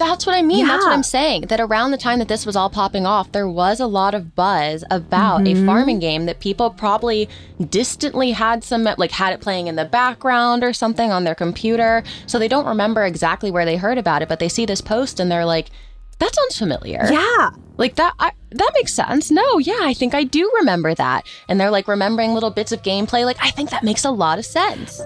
That's 0.00 0.24
what 0.24 0.34
I 0.34 0.40
mean. 0.40 0.66
That's 0.66 0.82
what 0.82 0.94
I'm 0.94 1.02
saying. 1.02 1.42
That 1.48 1.60
around 1.60 1.90
the 1.90 1.98
time 1.98 2.20
that 2.20 2.28
this 2.28 2.46
was 2.46 2.56
all 2.56 2.70
popping 2.70 3.04
off, 3.04 3.32
there 3.32 3.46
was 3.46 3.80
a 3.80 3.86
lot 3.86 4.14
of 4.14 4.34
buzz 4.34 4.82
about 4.90 5.42
a 5.42 5.44
mm-hmm. 5.44 5.66
farming 5.66 5.98
game 5.98 6.24
that 6.24 6.40
people 6.40 6.70
probably 6.70 7.28
distantly 7.68 8.30
had 8.30 8.64
some, 8.64 8.84
like, 8.96 9.10
had 9.10 9.34
it 9.34 9.42
playing 9.42 9.66
in 9.66 9.76
the 9.76 9.84
background 9.84 10.64
or 10.64 10.72
something 10.72 11.12
on 11.12 11.24
their 11.24 11.34
computer. 11.34 12.02
So 12.26 12.38
they 12.38 12.48
don't 12.48 12.64
remember 12.64 13.04
exactly 13.04 13.50
where 13.50 13.66
they 13.66 13.76
heard 13.76 13.98
about 13.98 14.22
it, 14.22 14.28
but 14.30 14.38
they 14.38 14.48
see 14.48 14.64
this 14.64 14.80
post 14.80 15.20
and 15.20 15.30
they're 15.30 15.44
like, 15.44 15.68
that 16.20 16.34
sounds 16.34 16.58
familiar. 16.58 17.06
Yeah. 17.10 17.50
Like 17.76 17.96
that, 17.96 18.14
I, 18.18 18.32
that 18.50 18.70
makes 18.74 18.92
sense. 18.92 19.30
No, 19.30 19.58
yeah, 19.58 19.80
I 19.80 19.94
think 19.94 20.14
I 20.14 20.22
do 20.22 20.50
remember 20.58 20.94
that. 20.94 21.26
And 21.48 21.58
they're 21.58 21.70
like 21.70 21.88
remembering 21.88 22.34
little 22.34 22.50
bits 22.50 22.72
of 22.72 22.82
gameplay. 22.82 23.24
Like, 23.24 23.38
I 23.40 23.50
think 23.50 23.70
that 23.70 23.82
makes 23.82 24.04
a 24.04 24.10
lot 24.10 24.38
of 24.38 24.44
sense. 24.44 25.00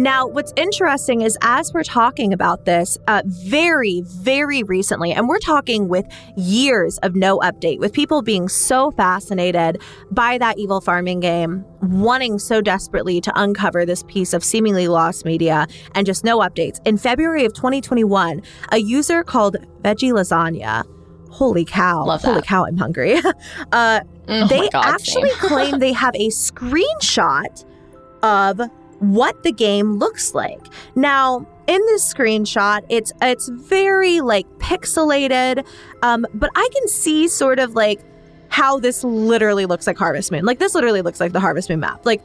Now, 0.00 0.26
what's 0.26 0.54
interesting 0.56 1.20
is 1.20 1.36
as 1.42 1.74
we're 1.74 1.82
talking 1.82 2.32
about 2.32 2.64
this 2.64 2.96
uh, 3.06 3.20
very, 3.26 4.00
very 4.06 4.62
recently, 4.62 5.12
and 5.12 5.28
we're 5.28 5.38
talking 5.38 5.88
with 5.88 6.06
years 6.38 6.96
of 7.02 7.14
no 7.14 7.38
update, 7.40 7.80
with 7.80 7.92
people 7.92 8.22
being 8.22 8.48
so 8.48 8.92
fascinated 8.92 9.82
by 10.10 10.38
that 10.38 10.58
evil 10.58 10.80
farming 10.80 11.20
game, 11.20 11.66
wanting 11.82 12.38
so 12.38 12.62
desperately 12.62 13.20
to 13.20 13.30
uncover 13.38 13.84
this 13.84 14.02
piece 14.04 14.32
of 14.32 14.42
seemingly 14.42 14.88
lost 14.88 15.26
media, 15.26 15.66
and 15.94 16.06
just 16.06 16.24
no 16.24 16.38
updates. 16.38 16.80
In 16.86 16.96
February 16.96 17.44
of 17.44 17.52
2021, 17.52 18.40
a 18.72 18.78
user 18.78 19.22
called 19.22 19.58
Veggie 19.82 20.14
Lasagna. 20.14 20.82
Holy 21.30 21.66
cow. 21.66 22.06
Holy 22.06 22.40
cow, 22.40 22.64
I'm 22.64 22.78
hungry. 22.78 23.20
uh, 23.72 24.00
Oh 24.28 24.46
they 24.46 24.68
God, 24.70 24.82
actually 24.86 25.30
claim 25.32 25.78
they 25.78 25.92
have 25.92 26.14
a 26.14 26.28
screenshot 26.28 27.64
of 28.22 28.60
what 29.00 29.42
the 29.42 29.52
game 29.52 29.98
looks 29.98 30.34
like. 30.34 30.60
Now, 30.94 31.46
in 31.66 31.80
this 31.86 32.12
screenshot, 32.12 32.82
it's 32.88 33.12
it's 33.20 33.48
very 33.48 34.20
like 34.20 34.46
pixelated, 34.58 35.66
um, 36.02 36.26
but 36.34 36.50
I 36.54 36.68
can 36.72 36.88
see 36.88 37.28
sort 37.28 37.58
of 37.58 37.74
like 37.74 38.00
how 38.48 38.78
this 38.78 39.04
literally 39.04 39.66
looks 39.66 39.86
like 39.86 39.96
Harvest 39.96 40.32
Moon. 40.32 40.44
Like 40.44 40.58
this 40.58 40.74
literally 40.74 41.02
looks 41.02 41.20
like 41.20 41.32
the 41.32 41.40
Harvest 41.40 41.68
Moon 41.68 41.80
map. 41.80 42.04
Like 42.04 42.22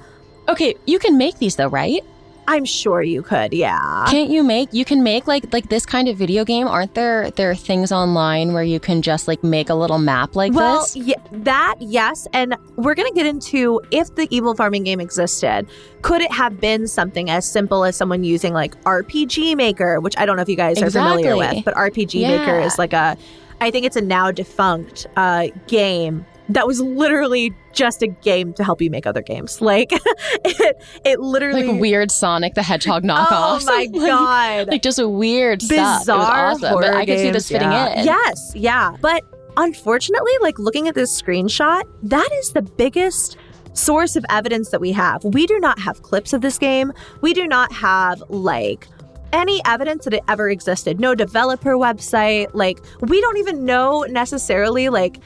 Okay, 0.48 0.76
you 0.86 1.00
can 1.00 1.18
make 1.18 1.40
these 1.40 1.56
though, 1.56 1.68
right? 1.68 2.04
I'm 2.48 2.66
sure 2.66 3.02
you 3.02 3.22
could, 3.22 3.54
yeah. 3.54 4.06
Can't 4.08 4.30
you 4.30 4.44
make 4.44 4.74
you 4.74 4.86
can 4.86 5.04
make 5.04 5.28
like 5.28 5.52
like 5.52 5.70
this 5.70 5.86
kind 5.86 6.08
of 6.08 6.18
video 6.18 6.46
game? 6.46 6.68
Aren't 6.68 6.94
there 6.94 7.32
there 7.32 7.50
are 7.50 7.56
things 7.56 7.92
online 7.92 8.54
where 8.54 8.64
you 8.64 8.80
can 8.80 9.02
just 9.02 9.28
like 9.28 9.44
make 9.44 9.70
a 9.70 9.74
little 9.74 9.98
map 9.98 10.36
like 10.36 10.54
well, 10.54 10.82
this? 10.82 10.96
yeah, 10.96 11.16
that 11.32 11.76
yes, 11.80 12.28
and 12.34 12.56
we're 12.76 12.96
gonna 12.96 13.12
get 13.12 13.26
into 13.26 13.82
if 13.92 14.14
the 14.16 14.28
evil 14.30 14.56
farming 14.56 14.84
game 14.84 15.00
existed, 15.00 15.68
could 16.02 16.22
it 16.22 16.32
have 16.32 16.60
been 16.60 16.88
something 16.88 17.30
as 17.30 17.50
simple 17.50 17.84
as 17.84 17.96
someone 17.96 18.24
using 18.24 18.54
like 18.54 18.82
RPG 18.84 19.56
Maker, 19.56 20.00
which 20.00 20.16
I 20.18 20.26
don't 20.26 20.36
know 20.36 20.44
if 20.44 20.50
you 20.50 20.56
guys 20.56 20.82
are 20.82 20.92
familiar 20.92 21.36
with, 21.36 21.66
but 21.66 21.74
RPG 21.74 22.22
Maker 22.22 22.60
is 22.60 22.78
like 22.78 22.94
a, 22.94 23.18
I 23.60 23.72
think 23.72 23.86
it's 23.86 23.96
a 23.96 24.02
now 24.02 24.32
defunct 24.32 25.08
uh, 25.16 25.48
game 25.68 26.26
that 26.50 26.68
was 26.68 26.80
literally 26.80 27.54
just 27.74 28.02
a 28.02 28.08
game 28.08 28.54
to 28.54 28.64
help 28.64 28.82
you 28.82 28.90
make 28.90 29.06
other 29.06 29.22
games. 29.22 29.62
Like 29.62 29.92
it, 30.46 30.84
it 31.04 31.20
literally 31.20 31.64
Like 31.64 31.82
weird 31.82 32.12
Sonic 32.12 32.54
the 32.54 32.64
Hedgehog 32.64 33.04
knockoff. 33.04 33.26
Oh 33.36 33.60
my 33.66 33.86
god! 34.08 34.68
Like 34.68 34.82
just 34.82 35.00
a 35.00 35.08
weird 35.08 35.62
stuff. 35.62 35.78
It 35.78 35.82
was 35.82 36.00
bizarre 36.02 36.52
awesome. 36.52 36.74
But 36.76 36.94
I 36.94 37.06
could 37.06 37.20
see 37.20 37.32
this 37.32 37.50
fitting 37.50 37.72
yeah. 37.72 38.00
in. 38.00 38.06
Yes, 38.06 38.52
yeah. 38.56 38.96
But 39.02 39.24
unfortunately, 39.58 40.32
like 40.42 40.60
looking 40.60 40.88
at 40.88 40.96
this 40.96 41.22
screenshot, 41.22 41.84
that 42.04 42.30
is 42.34 42.52
the 42.52 42.62
biggest 42.62 43.38
source 43.74 44.16
of 44.16 44.26
evidence 44.30 44.70
that 44.70 44.82
we 44.82 44.92
have. 44.94 45.24
We 45.24 45.46
do 45.46 45.60
not 45.60 45.80
have 45.80 46.02
clips 46.02 46.34
of 46.34 46.42
this 46.42 46.58
game. 46.58 46.94
We 47.22 47.34
do 47.34 47.48
not 47.48 47.72
have 47.74 48.24
like 48.30 48.88
any 49.34 49.62
evidence 49.66 50.06
that 50.06 50.14
it 50.14 50.24
ever 50.28 50.50
existed. 50.50 51.00
No 51.00 51.14
developer 51.16 51.76
website. 51.76 52.50
Like 52.54 52.80
we 53.02 53.20
don't 53.22 53.38
even 53.38 53.66
know 53.66 54.06
necessarily 54.10 54.90
like 54.90 55.20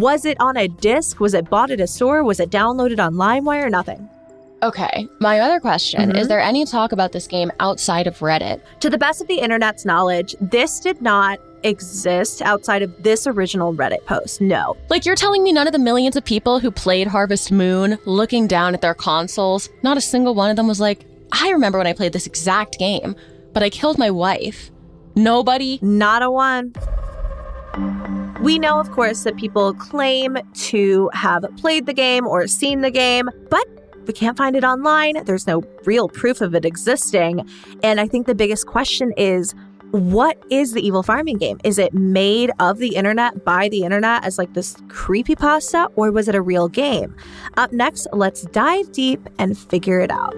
was 0.00 0.24
it 0.24 0.36
on 0.40 0.56
a 0.56 0.68
disc? 0.68 1.20
Was 1.20 1.34
it 1.34 1.48
bought 1.50 1.70
at 1.70 1.80
a 1.80 1.86
store? 1.86 2.22
Was 2.24 2.40
it 2.40 2.50
downloaded 2.50 2.98
on 3.04 3.14
LimeWire? 3.14 3.70
Nothing. 3.70 4.08
Okay. 4.62 5.06
My 5.20 5.40
other 5.40 5.60
question 5.60 6.12
Mhm. 6.12 6.18
is 6.18 6.28
there 6.28 6.40
any 6.40 6.64
talk 6.64 6.92
about 6.92 7.12
this 7.12 7.26
game 7.26 7.52
outside 7.60 8.06
of 8.06 8.18
Reddit? 8.20 8.60
To 8.80 8.88
the 8.88 8.96
best 8.96 9.20
of 9.20 9.28
the 9.28 9.34
internet's 9.40 9.84
knowledge, 9.84 10.34
this 10.40 10.80
did 10.80 11.02
not 11.02 11.38
exist 11.64 12.40
outside 12.42 12.82
of 12.82 12.90
this 13.02 13.26
original 13.26 13.74
Reddit 13.74 14.04
post. 14.06 14.40
No. 14.40 14.76
Like 14.90 15.04
you're 15.04 15.16
telling 15.16 15.42
me 15.42 15.52
none 15.52 15.66
of 15.66 15.72
the 15.74 15.78
millions 15.78 16.16
of 16.16 16.24
people 16.24 16.60
who 16.60 16.70
played 16.70 17.06
Harvest 17.08 17.52
Moon 17.52 17.98
looking 18.06 18.46
down 18.46 18.74
at 18.74 18.80
their 18.80 18.94
consoles, 18.94 19.68
not 19.82 19.96
a 19.96 20.00
single 20.00 20.34
one 20.34 20.50
of 20.50 20.56
them 20.56 20.68
was 20.68 20.80
like, 20.80 21.04
I 21.32 21.50
remember 21.50 21.78
when 21.78 21.86
I 21.86 21.92
played 21.92 22.12
this 22.12 22.26
exact 22.26 22.78
game, 22.78 23.14
but 23.52 23.62
I 23.62 23.68
killed 23.70 23.98
my 23.98 24.10
wife. 24.10 24.70
Nobody. 25.14 25.78
Not 25.82 26.22
a 26.22 26.30
one. 26.30 26.72
We 28.44 28.58
know, 28.58 28.78
of 28.78 28.90
course, 28.90 29.22
that 29.22 29.38
people 29.38 29.72
claim 29.72 30.36
to 30.52 31.10
have 31.14 31.46
played 31.56 31.86
the 31.86 31.94
game 31.94 32.26
or 32.26 32.46
seen 32.46 32.82
the 32.82 32.90
game, 32.90 33.30
but 33.48 33.66
we 34.06 34.12
can't 34.12 34.36
find 34.36 34.54
it 34.54 34.62
online. 34.62 35.24
There's 35.24 35.46
no 35.46 35.62
real 35.86 36.10
proof 36.10 36.42
of 36.42 36.54
it 36.54 36.66
existing. 36.66 37.48
And 37.82 37.98
I 38.00 38.06
think 38.06 38.26
the 38.26 38.34
biggest 38.34 38.66
question 38.66 39.14
is 39.16 39.54
what 39.92 40.36
is 40.50 40.74
the 40.74 40.86
evil 40.86 41.02
farming 41.02 41.38
game? 41.38 41.58
Is 41.64 41.78
it 41.78 41.94
made 41.94 42.50
of 42.60 42.76
the 42.76 42.96
internet 42.96 43.46
by 43.46 43.70
the 43.70 43.82
internet 43.82 44.26
as 44.26 44.36
like 44.36 44.52
this 44.52 44.76
creepy 44.88 45.36
pasta, 45.36 45.88
or 45.96 46.12
was 46.12 46.28
it 46.28 46.34
a 46.34 46.42
real 46.42 46.68
game? 46.68 47.16
Up 47.56 47.72
next, 47.72 48.06
let's 48.12 48.42
dive 48.42 48.92
deep 48.92 49.26
and 49.38 49.56
figure 49.56 50.00
it 50.00 50.10
out. 50.10 50.34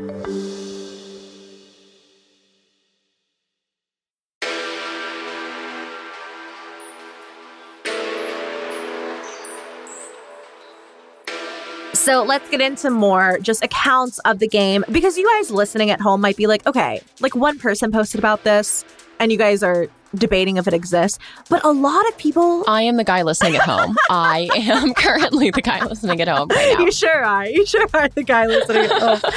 So 12.07 12.23
let's 12.23 12.49
get 12.51 12.61
into 12.61 12.89
more 12.89 13.37
just 13.43 13.65
accounts 13.65 14.21
of 14.21 14.39
the 14.39 14.47
game 14.47 14.85
because 14.93 15.19
you 15.19 15.29
guys 15.29 15.51
listening 15.51 15.91
at 15.91 16.01
home 16.01 16.21
might 16.21 16.37
be 16.37 16.47
like, 16.47 16.65
okay, 16.65 17.01
like 17.19 17.35
one 17.35 17.59
person 17.59 17.91
posted 17.91 18.21
about 18.21 18.45
this 18.45 18.85
and 19.19 19.33
you 19.33 19.39
guys 19.39 19.61
are 19.65 19.89
debating 20.15 20.57
if 20.57 20.69
it 20.69 20.73
exists. 20.73 21.19
But 21.51 21.65
a 21.65 21.73
lot 21.73 22.07
of 22.07 22.17
people. 22.17 22.63
I 22.69 22.83
am 22.83 22.97
the 22.97 23.03
guy 23.03 23.23
listening 23.23 23.57
at 23.57 23.63
home. 23.63 23.97
I 24.09 24.49
am 24.55 24.95
currently 24.95 25.51
the 25.51 25.63
guy 25.63 25.85
listening 25.85 26.21
at 26.21 26.29
home 26.29 26.49
right 26.49 26.79
now. 26.79 26.85
You 26.85 26.93
sure 26.93 27.25
are. 27.25 27.45
You 27.49 27.67
sure 27.67 27.89
are 27.93 28.07
the 28.07 28.23
guy 28.23 28.47
listening 28.47 28.85
at 28.85 29.03
home. 29.03 29.21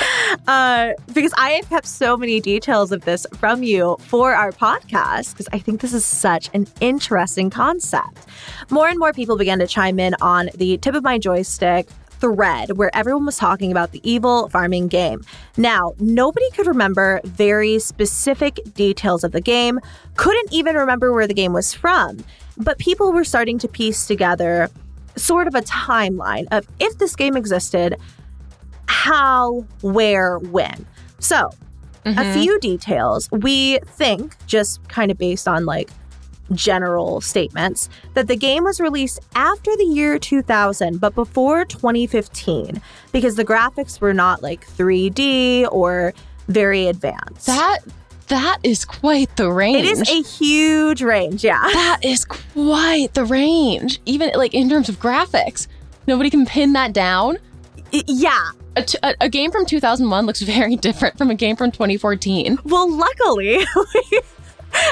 Uh, 0.47 0.93
because 1.13 1.33
I 1.37 1.51
have 1.51 1.69
kept 1.69 1.87
so 1.87 2.17
many 2.17 2.39
details 2.39 2.91
of 2.91 3.03
this 3.05 3.25
from 3.37 3.63
you 3.63 3.97
for 3.99 4.33
our 4.33 4.51
podcast 4.51 5.31
because 5.31 5.47
I 5.51 5.59
think 5.59 5.81
this 5.81 5.93
is 5.93 6.05
such 6.05 6.49
an 6.53 6.67
interesting 6.81 7.49
concept. 7.49 8.27
More 8.69 8.87
and 8.87 8.99
more 8.99 9.11
people 9.11 9.37
began 9.37 9.57
to 9.59 9.67
chime 9.67 9.99
in 9.99 10.15
on 10.21 10.49
the 10.55 10.77
tip 10.77 10.95
of 10.95 11.03
my 11.03 11.17
joystick 11.17 11.87
thread 12.19 12.77
where 12.77 12.95
everyone 12.95 13.25
was 13.25 13.37
talking 13.37 13.71
about 13.71 13.91
the 13.91 14.01
evil 14.09 14.49
farming 14.49 14.87
game. 14.87 15.23
Now, 15.57 15.93
nobody 15.99 16.49
could 16.51 16.67
remember 16.67 17.21
very 17.23 17.79
specific 17.79 18.59
details 18.73 19.23
of 19.23 19.31
the 19.31 19.41
game, 19.41 19.79
couldn't 20.15 20.51
even 20.53 20.75
remember 20.75 21.13
where 21.13 21.27
the 21.27 21.33
game 21.33 21.53
was 21.53 21.73
from, 21.73 22.23
but 22.57 22.77
people 22.77 23.11
were 23.11 23.23
starting 23.23 23.57
to 23.59 23.67
piece 23.67 24.05
together 24.05 24.69
sort 25.15 25.47
of 25.47 25.55
a 25.55 25.61
timeline 25.61 26.47
of 26.51 26.67
if 26.79 26.97
this 26.97 27.15
game 27.15 27.35
existed, 27.35 27.95
how, 28.87 29.65
where, 29.81 30.39
when. 30.39 30.85
So, 31.19 31.51
a 32.05 32.09
mm-hmm. 32.09 32.33
few 32.33 32.59
details 32.59 33.29
we 33.31 33.79
think, 33.85 34.35
just 34.47 34.87
kind 34.87 35.11
of 35.11 35.17
based 35.17 35.47
on 35.47 35.65
like 35.65 35.89
general 36.53 37.21
statements, 37.21 37.89
that 38.13 38.27
the 38.27 38.35
game 38.35 38.63
was 38.63 38.79
released 38.79 39.19
after 39.35 39.75
the 39.77 39.85
year 39.85 40.17
2000, 40.19 40.99
but 40.99 41.15
before 41.15 41.65
2015, 41.65 42.81
because 43.11 43.35
the 43.35 43.45
graphics 43.45 43.99
were 44.01 44.13
not 44.13 44.41
like 44.43 44.65
3D 44.67 45.67
or 45.71 46.13
very 46.47 46.87
advanced. 46.87 47.45
That 47.45 47.79
that 48.27 48.59
is 48.63 48.85
quite 48.85 49.35
the 49.37 49.51
range. 49.51 49.77
it 49.77 49.85
is 49.85 50.01
a 50.09 50.21
huge 50.21 51.01
range, 51.01 51.43
yeah. 51.43 51.61
that 51.73 51.99
is 52.03 52.25
quite 52.25 53.09
the 53.15 53.25
range. 53.25 53.99
Even 54.05 54.31
like 54.35 54.53
in 54.53 54.69
terms 54.69 54.87
of 54.87 54.99
graphics, 54.99 55.67
nobody 56.05 56.29
can 56.29 56.45
pin 56.45 56.73
that 56.73 56.93
down. 56.93 57.37
I- 57.93 58.03
yeah. 58.07 58.51
A, 58.75 58.83
t- 58.83 58.99
a, 59.01 59.15
a 59.21 59.29
game 59.29 59.51
from 59.51 59.65
2001 59.65 60.25
looks 60.27 60.41
very 60.41 60.75
different 60.87 61.17
from 61.17 61.31
a 61.31 61.35
game 61.35 61.55
from 61.55 61.71
2014. 61.71 62.59
Well, 62.65 62.89
luckily, 62.95 63.65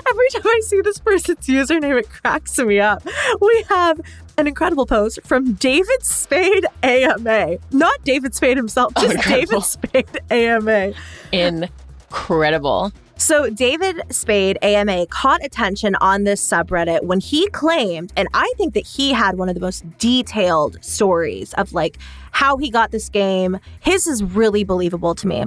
every 0.09 0.29
time 0.29 0.43
I 0.45 0.61
see 0.63 0.81
this 0.81 0.99
person's 0.99 1.47
username, 1.47 1.99
it 1.99 2.09
cracks 2.09 2.57
me 2.59 2.79
up. 2.79 3.05
We 3.41 3.65
have 3.69 3.99
an 4.37 4.47
incredible 4.47 4.85
post 4.85 5.19
from 5.23 5.53
David 5.53 6.03
Spade 6.03 6.65
AMA. 6.83 7.57
Not 7.71 8.03
David 8.03 8.35
Spade 8.35 8.57
himself, 8.57 8.93
just. 8.95 9.27
David 9.27 9.63
Spade 9.63 10.19
AMA. 10.29 10.93
Incredible. 11.31 12.91
So, 13.19 13.49
David 13.49 13.99
Spade 14.11 14.59
AMA 14.61 15.07
caught 15.07 15.43
attention 15.43 15.95
on 15.95 16.23
this 16.23 16.47
subreddit 16.47 17.03
when 17.03 17.19
he 17.19 17.47
claimed, 17.49 18.13
and 18.15 18.27
I 18.35 18.51
think 18.57 18.75
that 18.75 18.85
he 18.85 19.11
had 19.11 19.39
one 19.39 19.49
of 19.49 19.55
the 19.55 19.61
most 19.61 19.83
detailed 19.97 20.77
stories 20.83 21.51
of 21.55 21.73
like 21.73 21.97
how 22.31 22.57
he 22.57 22.69
got 22.69 22.91
this 22.91 23.09
game. 23.09 23.59
His 23.79 24.05
is 24.05 24.23
really 24.23 24.63
believable 24.63 25.15
to 25.15 25.27
me. 25.27 25.45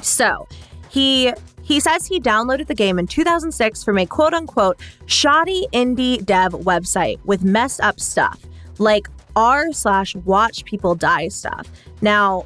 So, 0.00 0.48
he 0.88 1.34
He 1.62 1.78
says 1.80 2.06
he 2.06 2.20
downloaded 2.20 2.66
the 2.66 2.74
game 2.74 2.98
in 2.98 3.06
2006 3.06 3.84
from 3.84 3.98
a 3.98 4.06
quote 4.06 4.34
unquote 4.34 4.80
shoddy 5.06 5.66
indie 5.72 6.24
dev 6.24 6.52
website 6.52 7.18
with 7.24 7.42
messed 7.44 7.80
up 7.80 8.00
stuff, 8.00 8.40
like 8.78 9.08
r 9.36 9.72
slash 9.72 10.14
watch 10.16 10.64
people 10.64 10.94
die 10.94 11.28
stuff. 11.28 11.68
Now, 12.00 12.44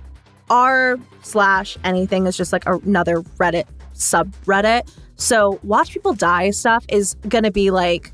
r 0.51 0.99
slash 1.23 1.79
anything 1.85 2.27
is 2.27 2.37
just 2.37 2.53
like 2.53 2.65
another 2.67 3.21
Reddit 3.39 3.65
subreddit. 3.95 4.89
So 5.17 5.59
watch 5.63 5.93
people 5.93 6.13
die 6.13 6.51
stuff 6.51 6.85
is 6.89 7.15
gonna 7.29 7.51
be 7.53 7.71
like 7.71 8.13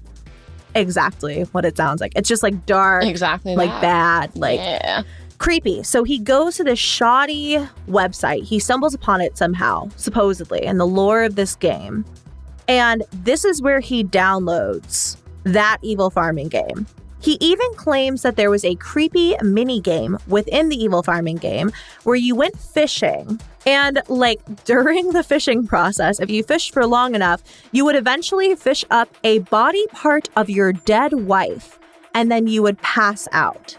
exactly 0.75 1.43
what 1.53 1.65
it 1.65 1.77
sounds 1.77 2.01
like. 2.01 2.13
It's 2.15 2.29
just 2.29 2.43
like 2.43 2.67
dark, 2.67 3.05
Exactly. 3.05 3.57
like 3.57 3.71
that. 3.71 4.33
bad, 4.33 4.37
like 4.37 4.61
yeah. 4.61 5.03
Creepy. 5.41 5.83
So 5.83 6.05
he 6.05 6.19
goes 6.19 6.57
to 6.57 6.65
this 6.65 6.79
shoddy 6.79 7.57
website. 7.89 8.45
He 8.45 8.61
stumbles 8.61 8.95
upon 8.95 9.21
it 9.21 9.37
somehow, 9.37 9.89
supposedly, 9.97 10.65
in 10.65 10.77
the 10.79 10.87
lore 10.87 11.25
of 11.25 11.35
this 11.35 11.57
game. 11.57 12.05
And 12.69 13.03
this 13.11 13.45
is 13.45 13.61
where 13.61 13.81
he 13.81 14.05
downloads 14.05 15.17
that 15.45 15.79
evil 15.83 16.11
farming 16.11 16.49
game. 16.49 16.87
He 17.23 17.37
even 17.41 17.75
claims 17.75 18.23
that 18.23 18.37
there 18.37 18.51
was 18.51 18.65
a 18.65 18.75
creepy 18.77 19.35
mini 19.43 19.81
game 19.81 20.19
within 20.27 20.69
the 20.69 20.77
evil 20.77 21.03
farming 21.03 21.37
game 21.37 21.71
where 22.05 22.17
you 22.17 22.35
went 22.35 22.59
fishing. 22.59 23.41
And 23.67 24.03
like 24.09 24.41
during 24.65 25.11
the 25.11 25.23
fishing 25.23 25.67
process, 25.67 26.21
if 26.21 26.31
you 26.31 26.43
fished 26.43 26.73
for 26.73 26.87
long 26.87 27.15
enough, 27.15 27.43
you 27.73 27.85
would 27.87 27.97
eventually 27.97 28.55
fish 28.57 28.85
up 28.91 29.09
a 29.25 29.41
body 29.41 29.87
part 29.89 30.29
of 30.37 30.51
your 30.51 30.73
dead 30.73 31.13
wife 31.15 31.79
and 32.15 32.31
then 32.31 32.47
you 32.47 32.63
would 32.63 32.79
pass 32.83 33.27
out. 33.33 33.77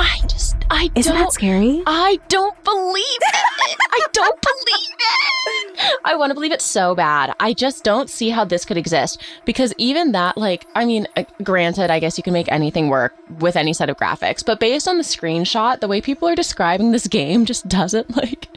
I 0.00 0.20
just, 0.28 0.54
I 0.70 0.90
Isn't 0.94 1.12
don't. 1.12 1.22
that 1.24 1.32
scary? 1.32 1.82
I 1.86 2.18
don't 2.28 2.62
believe 2.62 3.04
it. 3.04 3.76
I 3.90 4.00
don't 4.12 4.40
believe 4.42 4.96
it. 4.98 5.98
I 6.04 6.14
want 6.14 6.30
to 6.30 6.34
believe 6.34 6.52
it 6.52 6.62
so 6.62 6.94
bad. 6.94 7.34
I 7.40 7.52
just 7.52 7.82
don't 7.82 8.08
see 8.08 8.30
how 8.30 8.44
this 8.44 8.64
could 8.64 8.76
exist 8.76 9.20
because 9.44 9.74
even 9.76 10.12
that, 10.12 10.36
like, 10.38 10.66
I 10.76 10.84
mean, 10.84 11.06
uh, 11.16 11.24
granted, 11.42 11.90
I 11.90 11.98
guess 11.98 12.16
you 12.16 12.22
can 12.22 12.32
make 12.32 12.50
anything 12.50 12.88
work 12.88 13.14
with 13.40 13.56
any 13.56 13.72
set 13.72 13.90
of 13.90 13.96
graphics, 13.96 14.44
but 14.44 14.60
based 14.60 14.86
on 14.86 14.98
the 14.98 15.04
screenshot, 15.04 15.80
the 15.80 15.88
way 15.88 16.00
people 16.00 16.28
are 16.28 16.36
describing 16.36 16.92
this 16.92 17.06
game 17.08 17.44
just 17.44 17.66
doesn't 17.68 18.16
like 18.16 18.48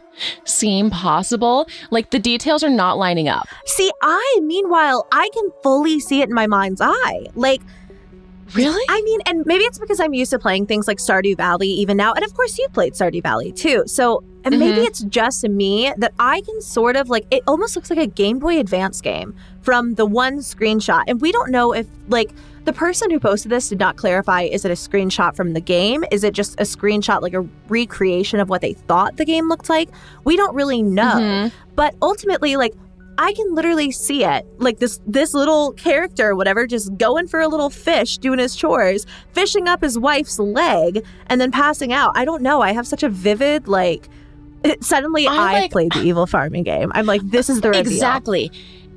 seem 0.46 0.90
possible. 0.92 1.68
Like 1.90 2.12
the 2.12 2.20
details 2.20 2.64
are 2.64 2.70
not 2.70 2.98
lining 3.00 3.30
up. 3.30 3.48
See, 3.66 3.92
I, 4.04 4.40
meanwhile, 4.44 5.08
I 5.12 5.30
can 5.34 5.50
fully 5.64 6.00
see 6.00 6.22
it 6.22 6.30
in 6.30 6.36
my 6.36 6.46
mind's 6.48 6.82
eye. 6.82 7.26
Like, 7.34 7.62
Really? 8.54 8.84
I 8.90 9.02
mean, 9.02 9.20
and 9.26 9.46
maybe 9.46 9.64
it's 9.64 9.80
because 9.80 10.00
I'm 10.00 10.14
used 10.14 10.32
to 10.32 10.40
playing 10.40 10.66
things 10.68 10.88
like 10.88 10.98
Stardew 10.98 11.38
Valley 11.38 11.68
even 11.70 11.98
now. 11.98 12.14
And 12.14 12.24
of 12.26 12.34
course, 12.34 12.58
you 12.58 12.68
played 12.74 12.94
Stardew 12.94 13.24
Valley 13.24 13.52
too. 13.52 13.84
So 13.88 14.24
and 14.44 14.58
maybe 14.58 14.80
Mhm. 14.80 14.88
it's 14.88 15.02
just 15.02 15.48
me 15.48 15.94
that 15.98 16.14
I 16.18 16.42
can 16.42 16.62
sort 16.62 16.96
of 16.96 17.10
like, 17.12 17.28
it 17.30 17.44
almost 17.46 17.76
looks 17.76 17.92
like 17.92 18.00
a 18.00 18.08
Game 18.08 18.40
Boy 18.40 18.60
Advance 18.60 19.00
game 19.00 19.36
from 19.62 19.94
the 19.94 20.06
one 20.08 20.40
screenshot. 20.40 21.04
And 21.08 21.22
we 21.22 21.32
don't 21.32 21.52
know 21.52 21.74
if, 21.74 21.86
like, 22.10 22.34
the 22.66 22.74
person 22.74 23.12
who 23.12 23.20
posted 23.20 23.52
this 23.52 23.70
did 23.70 23.78
not 23.80 23.98
clarify 23.98 24.42
is 24.42 24.66
it 24.66 24.72
a 24.72 24.74
screenshot 24.74 25.36
from 25.36 25.54
the 25.54 25.62
game? 25.62 26.04
Is 26.12 26.24
it 26.24 26.34
just 26.34 26.60
a 26.60 26.64
screenshot, 26.64 27.22
like 27.22 27.36
a 27.36 27.46
recreation 27.70 28.40
of 28.40 28.50
what 28.50 28.62
they 28.62 28.74
thought 28.74 29.18
the 29.18 29.26
game 29.26 29.48
looked 29.48 29.70
like? 29.70 29.90
We 30.24 30.36
don't 30.38 30.56
really 30.56 30.82
know. 30.82 31.04
Mhm. 31.20 31.52
But 31.76 31.94
ultimately, 32.02 32.56
like, 32.56 32.74
I 33.24 33.34
can 33.34 33.54
literally 33.54 33.92
see 33.92 34.24
it. 34.26 34.46
Like 34.58 34.80
this 34.80 35.00
this 35.06 35.34
little 35.34 35.74
character, 35.74 36.30
or 36.32 36.36
whatever, 36.36 36.66
just 36.66 36.98
going 36.98 37.28
for 37.28 37.40
a 37.40 37.48
little 37.48 37.70
fish, 37.70 38.18
doing 38.18 38.40
his 38.40 38.56
chores, 38.56 39.06
fishing 39.34 39.68
up 39.68 39.82
his 39.84 40.00
wife's 40.00 40.40
leg, 40.40 41.06
and 41.28 41.40
then 41.40 41.52
passing 41.52 41.94
out. 41.94 42.14
I 42.16 42.26
don't 42.26 42.42
know. 42.42 42.62
I 42.62 42.74
have 42.74 42.88
such 42.88 43.04
a 43.04 43.10
vivid, 43.10 43.68
like 43.68 44.10
it, 44.64 44.84
suddenly 44.94 45.28
I, 45.28 45.64
I 45.64 45.68
played 45.68 45.92
the 45.92 46.02
evil 46.02 46.26
farming 46.26 46.64
game. 46.64 46.92
I'm 46.96 47.06
like, 47.06 47.22
this 47.24 47.50
is 47.50 47.62
the 47.62 47.70
reveal. 47.70 47.92
Exactly. 47.94 48.52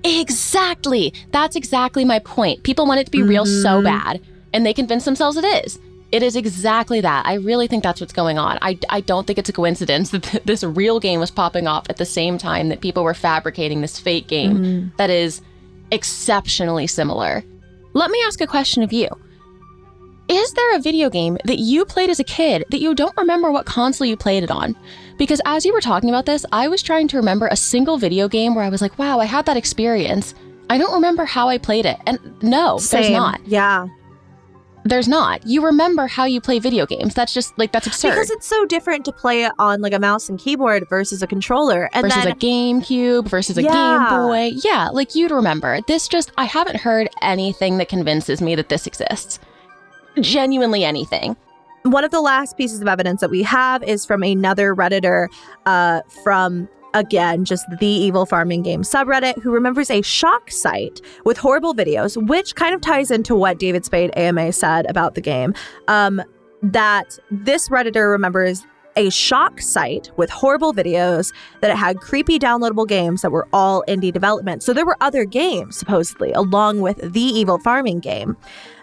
Exactly. 0.04 1.12
That's 1.32 1.56
exactly 1.56 2.04
my 2.04 2.18
point. 2.18 2.62
People 2.62 2.86
want 2.86 3.00
it 3.00 3.04
to 3.04 3.10
be 3.10 3.22
real 3.22 3.44
so 3.46 3.80
Mhm. 3.80 3.84
bad, 3.84 4.20
and 4.52 4.64
they 4.64 4.72
convince 4.72 5.04
themselves 5.04 5.36
it 5.36 5.44
is. 5.44 5.78
It 6.14 6.22
is 6.22 6.36
exactly 6.36 7.00
that. 7.00 7.26
I 7.26 7.34
really 7.34 7.66
think 7.66 7.82
that's 7.82 8.00
what's 8.00 8.12
going 8.12 8.38
on. 8.38 8.56
I, 8.62 8.78
I 8.88 9.00
don't 9.00 9.26
think 9.26 9.36
it's 9.36 9.48
a 9.48 9.52
coincidence 9.52 10.10
that 10.10 10.22
th- 10.22 10.42
this 10.44 10.62
real 10.62 11.00
game 11.00 11.18
was 11.18 11.32
popping 11.32 11.66
off 11.66 11.90
at 11.90 11.96
the 11.96 12.04
same 12.04 12.38
time 12.38 12.68
that 12.68 12.80
people 12.80 13.02
were 13.02 13.14
fabricating 13.14 13.80
this 13.80 13.98
fake 13.98 14.28
game 14.28 14.56
mm-hmm. 14.56 14.96
that 14.96 15.10
is 15.10 15.42
exceptionally 15.90 16.86
similar. 16.86 17.42
Let 17.94 18.12
me 18.12 18.22
ask 18.28 18.40
a 18.40 18.46
question 18.46 18.84
of 18.84 18.92
you. 18.92 19.08
Is 20.28 20.52
there 20.52 20.76
a 20.76 20.80
video 20.80 21.10
game 21.10 21.36
that 21.46 21.58
you 21.58 21.84
played 21.84 22.10
as 22.10 22.20
a 22.20 22.24
kid 22.24 22.64
that 22.70 22.80
you 22.80 22.94
don't 22.94 23.16
remember 23.16 23.50
what 23.50 23.66
console 23.66 24.06
you 24.06 24.16
played 24.16 24.44
it 24.44 24.52
on? 24.52 24.76
Because 25.18 25.40
as 25.44 25.66
you 25.66 25.72
were 25.72 25.80
talking 25.80 26.10
about 26.10 26.26
this, 26.26 26.46
I 26.52 26.68
was 26.68 26.80
trying 26.80 27.08
to 27.08 27.16
remember 27.16 27.48
a 27.48 27.56
single 27.56 27.98
video 27.98 28.28
game 28.28 28.54
where 28.54 28.64
I 28.64 28.68
was 28.68 28.80
like, 28.80 28.96
wow, 29.00 29.18
I 29.18 29.24
had 29.24 29.46
that 29.46 29.56
experience. 29.56 30.32
I 30.70 30.78
don't 30.78 30.94
remember 30.94 31.24
how 31.24 31.48
I 31.48 31.58
played 31.58 31.86
it. 31.86 31.98
And 32.06 32.20
no, 32.40 32.78
there's 32.78 33.10
not. 33.10 33.44
Yeah. 33.48 33.88
There's 34.86 35.08
not. 35.08 35.46
You 35.46 35.64
remember 35.64 36.06
how 36.06 36.24
you 36.24 36.40
play 36.42 36.58
video 36.58 36.84
games. 36.84 37.14
That's 37.14 37.32
just 37.32 37.58
like, 37.58 37.72
that's 37.72 37.86
absurd. 37.86 38.10
Because 38.10 38.30
it's 38.30 38.46
so 38.46 38.66
different 38.66 39.06
to 39.06 39.12
play 39.12 39.44
it 39.44 39.52
on 39.58 39.80
like 39.80 39.94
a 39.94 39.98
mouse 39.98 40.28
and 40.28 40.38
keyboard 40.38 40.86
versus 40.90 41.22
a 41.22 41.26
controller. 41.26 41.88
And 41.94 42.04
versus 42.04 42.22
then 42.22 42.32
a 42.32 42.36
GameCube 42.36 43.26
versus 43.26 43.56
a 43.56 43.62
Yeah. 43.62 44.08
Game 44.10 44.18
Boy. 44.20 44.52
Yeah, 44.62 44.90
like 44.92 45.14
you'd 45.14 45.30
remember. 45.30 45.80
This 45.88 46.06
just, 46.06 46.32
I 46.36 46.44
haven't 46.44 46.76
heard 46.76 47.08
anything 47.22 47.78
that 47.78 47.88
convinces 47.88 48.42
me 48.42 48.54
that 48.56 48.68
this 48.68 48.86
exists. 48.86 49.38
Genuinely 50.20 50.84
anything. 50.84 51.34
one 51.84 52.04
of 52.04 52.10
the 52.10 52.20
last 52.20 52.56
pieces 52.56 52.80
of 52.80 52.88
evidence 52.88 53.20
that 53.22 53.30
we 53.30 53.42
have 53.42 53.82
is 53.82 54.04
from 54.04 54.22
another 54.22 54.74
redditor 54.74 55.28
uh, 55.66 56.00
from 56.22 56.68
again 56.94 57.44
just 57.44 57.66
the 57.78 57.86
evil 57.86 58.24
farming 58.24 58.62
game 58.62 58.82
subreddit 58.82 59.40
who 59.42 59.50
remembers 59.50 59.90
a 59.90 60.00
shock 60.02 60.50
site 60.50 61.00
with 61.24 61.36
horrible 61.36 61.74
videos 61.74 62.16
which 62.26 62.54
kind 62.54 62.74
of 62.74 62.80
ties 62.80 63.10
into 63.10 63.34
what 63.34 63.58
david 63.58 63.84
spade 63.84 64.10
ama 64.16 64.52
said 64.52 64.86
about 64.88 65.14
the 65.14 65.20
game 65.20 65.54
um, 65.88 66.22
that 66.62 67.18
this 67.30 67.68
redditor 67.68 68.10
remembers 68.10 68.64
a 68.96 69.10
shock 69.10 69.60
site 69.60 70.10
with 70.16 70.30
horrible 70.30 70.72
videos 70.72 71.32
that 71.60 71.70
it 71.70 71.76
had 71.76 71.98
creepy 71.98 72.38
downloadable 72.38 72.86
games 72.86 73.22
that 73.22 73.32
were 73.32 73.48
all 73.52 73.82
indie 73.88 74.12
development. 74.12 74.62
So 74.62 74.72
there 74.72 74.86
were 74.86 74.96
other 75.00 75.24
games 75.24 75.76
supposedly 75.76 76.32
along 76.32 76.80
with 76.80 77.12
the 77.12 77.20
evil 77.20 77.58
farming 77.58 78.00
game. 78.00 78.36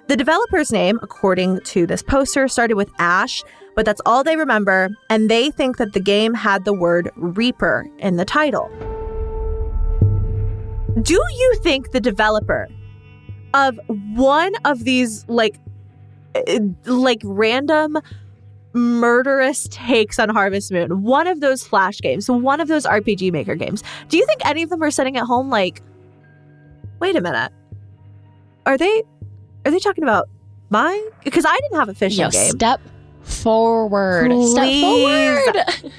The 0.07 0.17
developer's 0.17 0.71
name, 0.71 0.99
according 1.01 1.61
to 1.61 1.87
this 1.87 2.03
poster, 2.03 2.47
started 2.47 2.75
with 2.75 2.91
Ash, 2.99 3.43
but 3.75 3.85
that's 3.85 4.01
all 4.05 4.23
they 4.23 4.35
remember, 4.35 4.89
and 5.09 5.29
they 5.29 5.51
think 5.51 5.77
that 5.77 5.93
the 5.93 5.99
game 5.99 6.33
had 6.33 6.65
the 6.65 6.73
word 6.73 7.11
Reaper 7.15 7.87
in 7.99 8.17
the 8.17 8.25
title. 8.25 8.69
Do 11.01 11.13
you 11.13 11.55
think 11.61 11.91
the 11.91 12.01
developer 12.01 12.67
of 13.53 13.79
one 13.87 14.53
of 14.65 14.83
these 14.83 15.25
like 15.27 15.57
uh, 16.35 16.59
like 16.85 17.21
random 17.23 17.97
murderous 18.73 19.67
takes 19.69 20.19
on 20.19 20.29
Harvest 20.29 20.71
Moon, 20.71 21.03
one 21.03 21.27
of 21.27 21.41
those 21.41 21.65
flash 21.65 21.99
games, 21.99 22.29
one 22.29 22.59
of 22.59 22.67
those 22.67 22.85
RPG 22.85 23.31
maker 23.31 23.55
games, 23.55 23.83
do 24.09 24.17
you 24.17 24.25
think 24.25 24.45
any 24.45 24.63
of 24.63 24.69
them 24.69 24.81
are 24.81 24.91
sitting 24.91 25.17
at 25.17 25.25
home 25.25 25.49
like 25.49 25.81
wait 26.99 27.15
a 27.15 27.21
minute. 27.21 27.51
Are 28.65 28.77
they 28.77 29.03
are 29.65 29.71
they 29.71 29.79
talking 29.79 30.03
about 30.03 30.29
mine? 30.69 31.01
Because 31.23 31.45
I 31.45 31.57
didn't 31.59 31.77
have 31.77 31.89
a 31.89 31.93
fishing 31.93 32.21
Yo, 32.21 32.29
game. 32.29 32.51
step 32.51 32.81
forward. 33.23 34.31
Step 34.47 34.63
Please. 34.63 35.45
forward. 35.45 35.93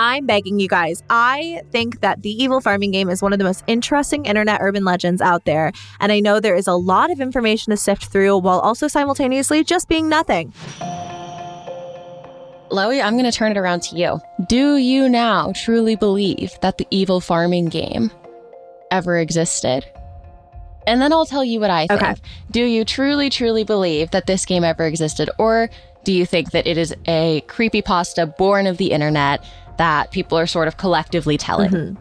I'm 0.00 0.26
begging 0.26 0.60
you 0.60 0.68
guys. 0.68 1.02
I 1.10 1.62
think 1.72 2.02
that 2.02 2.22
the 2.22 2.30
Evil 2.30 2.60
Farming 2.60 2.92
game 2.92 3.10
is 3.10 3.20
one 3.20 3.32
of 3.32 3.40
the 3.40 3.44
most 3.44 3.64
interesting 3.66 4.26
internet 4.26 4.60
urban 4.60 4.84
legends 4.84 5.20
out 5.20 5.44
there. 5.44 5.72
And 5.98 6.12
I 6.12 6.20
know 6.20 6.38
there 6.38 6.54
is 6.54 6.68
a 6.68 6.74
lot 6.74 7.10
of 7.10 7.20
information 7.20 7.72
to 7.72 7.76
sift 7.76 8.04
through 8.04 8.38
while 8.38 8.60
also 8.60 8.86
simultaneously 8.86 9.64
just 9.64 9.88
being 9.88 10.08
nothing. 10.08 10.52
Loey, 12.70 13.02
I'm 13.02 13.14
going 13.14 13.24
to 13.24 13.32
turn 13.32 13.50
it 13.50 13.58
around 13.58 13.82
to 13.84 13.96
you. 13.96 14.20
Do 14.46 14.76
you 14.76 15.08
now 15.08 15.52
truly 15.56 15.96
believe 15.96 16.52
that 16.62 16.78
the 16.78 16.86
evil 16.90 17.20
farming 17.20 17.70
game 17.70 18.12
ever 18.92 19.18
existed? 19.18 19.84
And 20.86 21.02
then 21.02 21.12
I'll 21.12 21.26
tell 21.26 21.44
you 21.44 21.60
what 21.60 21.70
I 21.70 21.86
think. 21.86 22.02
Okay. 22.02 22.14
Do 22.50 22.62
you 22.62 22.84
truly, 22.84 23.30
truly 23.30 23.64
believe 23.64 24.10
that 24.12 24.26
this 24.26 24.46
game 24.46 24.64
ever 24.64 24.86
existed? 24.86 25.28
Or 25.38 25.68
do 26.08 26.14
you 26.14 26.24
think 26.24 26.52
that 26.52 26.66
it 26.66 26.78
is 26.78 26.94
a 27.06 27.42
creepypasta 27.48 28.34
born 28.38 28.66
of 28.66 28.78
the 28.78 28.92
internet 28.92 29.44
that 29.76 30.10
people 30.10 30.38
are 30.38 30.46
sort 30.46 30.66
of 30.66 30.78
collectively 30.78 31.36
telling? 31.36 31.70
Mhm. 31.70 31.96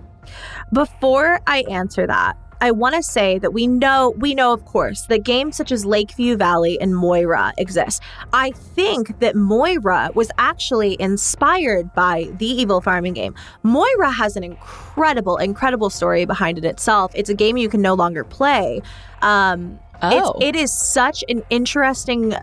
Before 0.72 1.42
I 1.46 1.66
answer 1.70 2.08
that, 2.08 2.38
I 2.62 2.72
want 2.72 2.96
to 2.96 3.04
say 3.04 3.38
that 3.40 3.52
we 3.52 3.68
know, 3.68 4.14
we 4.18 4.34
know, 4.34 4.54
of 4.54 4.64
course, 4.64 5.02
that 5.08 5.26
games 5.26 5.58
such 5.58 5.74
as 5.74 5.86
Lakeview 5.86 6.38
Valley 6.38 6.80
and 6.80 6.96
Moira 6.96 7.52
exist. 7.58 8.02
I 8.32 8.52
think 8.52 9.20
that 9.20 9.36
Moira 9.36 10.12
was 10.16 10.32
actually 10.38 10.96
inspired 11.02 11.94
by 11.94 12.30
the 12.38 12.48
Evil 12.48 12.80
Farming 12.80 13.14
game. 13.14 13.36
Moira 13.64 14.10
has 14.10 14.38
an 14.38 14.44
incredible, 14.46 15.36
incredible 15.36 15.90
story 15.90 16.24
behind 16.24 16.58
it 16.58 16.64
itself. 16.64 17.12
It's 17.14 17.30
a 17.30 17.34
game 17.36 17.58
you 17.58 17.68
can 17.68 17.82
no 17.82 17.94
longer 17.94 18.24
play. 18.24 18.82
Um, 19.22 19.80
Oh. 20.02 20.38
it 20.40 20.56
is 20.56 20.72
such 20.72 21.26
an 21.28 21.42
interesting 21.50 22.36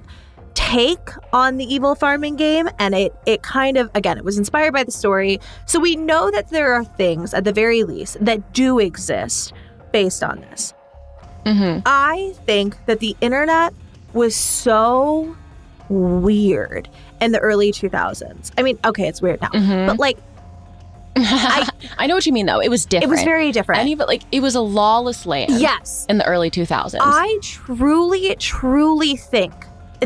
take 0.71 1.11
on 1.33 1.57
the 1.57 1.65
evil 1.75 1.95
farming 1.95 2.37
game 2.37 2.69
and 2.79 2.95
it 2.95 3.15
it 3.27 3.43
kind 3.43 3.77
of 3.77 3.91
again 3.95 4.17
it 4.19 4.25
was 4.25 4.39
inspired 4.39 4.73
by 4.73 4.83
the 4.83 4.91
story 4.91 5.39
so 5.67 5.79
we 5.79 5.95
know 5.97 6.31
that 6.31 6.49
there 6.51 6.73
are 6.73 6.85
things 6.85 7.35
at 7.35 7.45
the 7.45 7.53
very 7.53 7.83
least 7.85 8.17
that 8.25 8.53
do 8.53 8.79
exist 8.79 9.53
based 9.93 10.23
on 10.23 10.41
this 10.41 10.73
Mm-hmm. 11.45 11.81
i 11.85 12.33
think 12.47 12.77
that 12.87 13.01
the 13.01 13.15
internet 13.21 13.75
was 14.15 14.35
so 14.35 15.37
weird 15.91 16.89
in 17.21 17.33
the 17.33 17.39
early 17.41 17.71
2000s 17.71 18.51
i 18.57 18.63
mean 18.63 18.79
okay 18.85 19.07
it's 19.09 19.21
weird 19.21 19.41
now 19.43 19.49
Mhm. 19.51 19.87
but 19.87 19.99
like 19.99 20.17
I, 21.17 21.69
I 21.99 22.07
know 22.09 22.17
what 22.17 22.27
you 22.27 22.33
mean, 22.33 22.47
though. 22.47 22.59
It 22.61 22.71
was 22.71 22.87
different. 22.87 23.05
it 23.05 23.15
was 23.15 23.23
very 23.23 23.53
different 23.53 23.79
And 23.83 23.89
even 23.89 24.09
like 24.09 24.23
it 24.33 24.41
was 24.41 24.57
a 24.57 24.61
lawless 24.61 25.27
land. 25.27 25.61
yes 25.61 26.07
In 26.09 26.19
the 26.19 26.27
early 26.27 26.51
2000s. 26.51 26.97
I 27.01 27.39
truly, 27.41 28.35
truly 28.37 29.15
think 29.15 29.53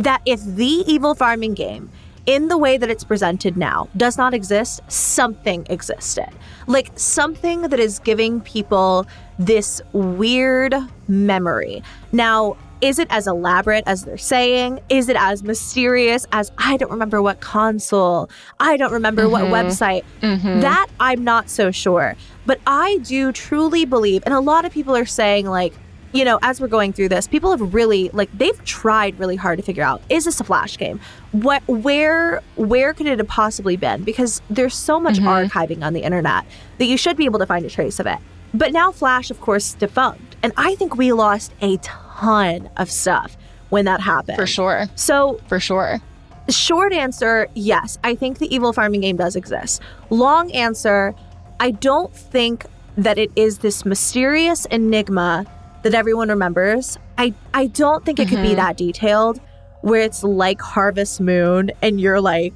that 0.05 0.23
if 0.27 0.43
the 0.45 0.83
evil 0.87 1.15
farming 1.15 1.55
game, 1.55 1.91
in 2.27 2.49
the 2.49 2.59
way 2.59 2.77
that 2.77 2.91
it's 2.91 3.05
presented 3.05 3.57
now, 3.57 3.89
does 3.97 4.19
not 4.19 4.35
exist, 4.35 4.81
something 4.89 5.67
existed. 5.71 6.29
Like 6.67 6.91
something 6.97 7.63
that 7.63 7.81
is 7.81 8.01
giving 8.01 8.43
people 8.43 9.07
this 9.39 9.81
weird 9.95 10.75
memory. 11.09 11.83
Now, 12.13 12.57
is 12.83 12.99
it 12.99 13.09
as 13.11 13.27
elaborate 13.27 13.83
as 13.87 14.05
they're 14.05 14.19
saying? 14.19 14.79
Is 14.91 15.09
it 15.09 15.17
as 15.19 15.43
mysterious 15.43 16.27
as 16.31 16.53
I 16.59 16.77
don't 16.77 16.91
remember 16.93 17.23
what 17.23 17.41
console? 17.41 18.29
I 18.61 18.77
don't 18.77 18.93
remember 18.93 19.29
what 19.29 19.45
Mhm. 19.45 19.51
website. 19.51 20.05
Mhm. 20.23 20.61
That 20.61 20.87
I'm 21.01 21.25
not 21.25 21.49
so 21.49 21.71
sure. 21.71 22.15
But 22.47 22.61
I 22.67 22.99
do 23.03 23.33
truly 23.33 23.85
believe, 23.85 24.23
and 24.27 24.35
a 24.35 24.41
lot 24.41 24.65
of 24.65 24.71
people 24.73 24.95
are 24.95 25.07
saying, 25.07 25.47
like, 25.47 25.73
you 26.13 26.25
know, 26.25 26.39
as 26.43 26.61
we're 26.61 26.69
going 26.69 26.93
through 26.93 27.11
this, 27.11 27.27
people 27.29 27.51
have 27.51 27.75
really 27.75 28.09
like 28.13 28.31
they've 28.37 28.63
tried 28.65 29.19
really 29.19 29.37
hard 29.37 29.59
to 29.59 29.63
figure 29.65 29.83
out 29.85 30.01
is 30.09 30.25
this 30.25 30.41
a 30.41 30.45
flash 30.45 30.77
game? 30.79 31.01
What 31.33 31.63
where 31.67 32.43
where 32.57 32.95
could 32.95 33.07
it 33.07 33.19
have 33.19 33.29
possibly 33.29 33.77
been? 33.77 34.05
Because 34.05 34.41
there's 34.49 34.75
so 34.75 34.99
much 34.99 35.19
Mhm. 35.19 35.49
archiving 35.51 35.83
on 35.85 35.93
the 35.93 36.01
internet 36.03 36.45
that 36.79 36.87
you 36.87 36.97
should 36.97 37.17
be 37.17 37.25
able 37.27 37.39
to 37.41 37.47
find 37.47 37.65
a 37.67 37.71
trace 37.71 38.01
of 38.01 38.07
it. 38.07 38.19
But 38.55 38.73
now 38.73 38.91
Flash, 38.93 39.31
of 39.31 39.41
course, 39.41 39.75
defunct. 39.75 40.37
And 40.43 40.53
I 40.57 40.75
think 40.77 40.97
we 40.97 41.13
lost 41.13 41.53
a 41.61 41.77
ton 41.79 42.71
of 42.77 42.91
stuff 42.91 43.37
when 43.69 43.85
that 43.85 44.01
happened. 44.01 44.37
For 44.39 44.47
sure. 44.47 44.87
So 44.95 45.39
For 45.47 45.61
sure. 45.61 46.01
Short 46.49 46.95
answer, 46.95 47.47
yes. 47.53 47.99
I 48.03 48.15
think 48.15 48.39
the 48.39 48.53
evil 48.55 48.73
farming 48.73 49.03
game 49.03 49.19
does 49.19 49.37
exist. 49.37 49.83
Long 50.09 50.51
answer, 50.53 51.15
I 51.61 51.73
don't 51.73 52.15
think 52.15 52.65
that 52.97 53.19
it 53.19 53.31
is 53.37 53.59
this 53.59 53.85
mysterious 53.85 54.65
enigma 54.67 55.45
that 55.83 55.95
everyone 55.95 56.29
remembers. 56.29 56.99
I, 57.17 57.35
I 57.55 57.67
don't 57.69 58.05
think 58.05 58.19
it 58.19 58.29
could 58.29 58.43
be 58.43 58.51
Mhm. 58.51 58.57
that 58.57 58.77
detailed 58.77 59.41
where 59.83 60.01
it's 60.03 60.23
like 60.25 60.61
Harvest 60.61 61.21
Moon 61.21 61.71
and 61.83 62.01
you're 62.01 62.21
like 62.21 62.55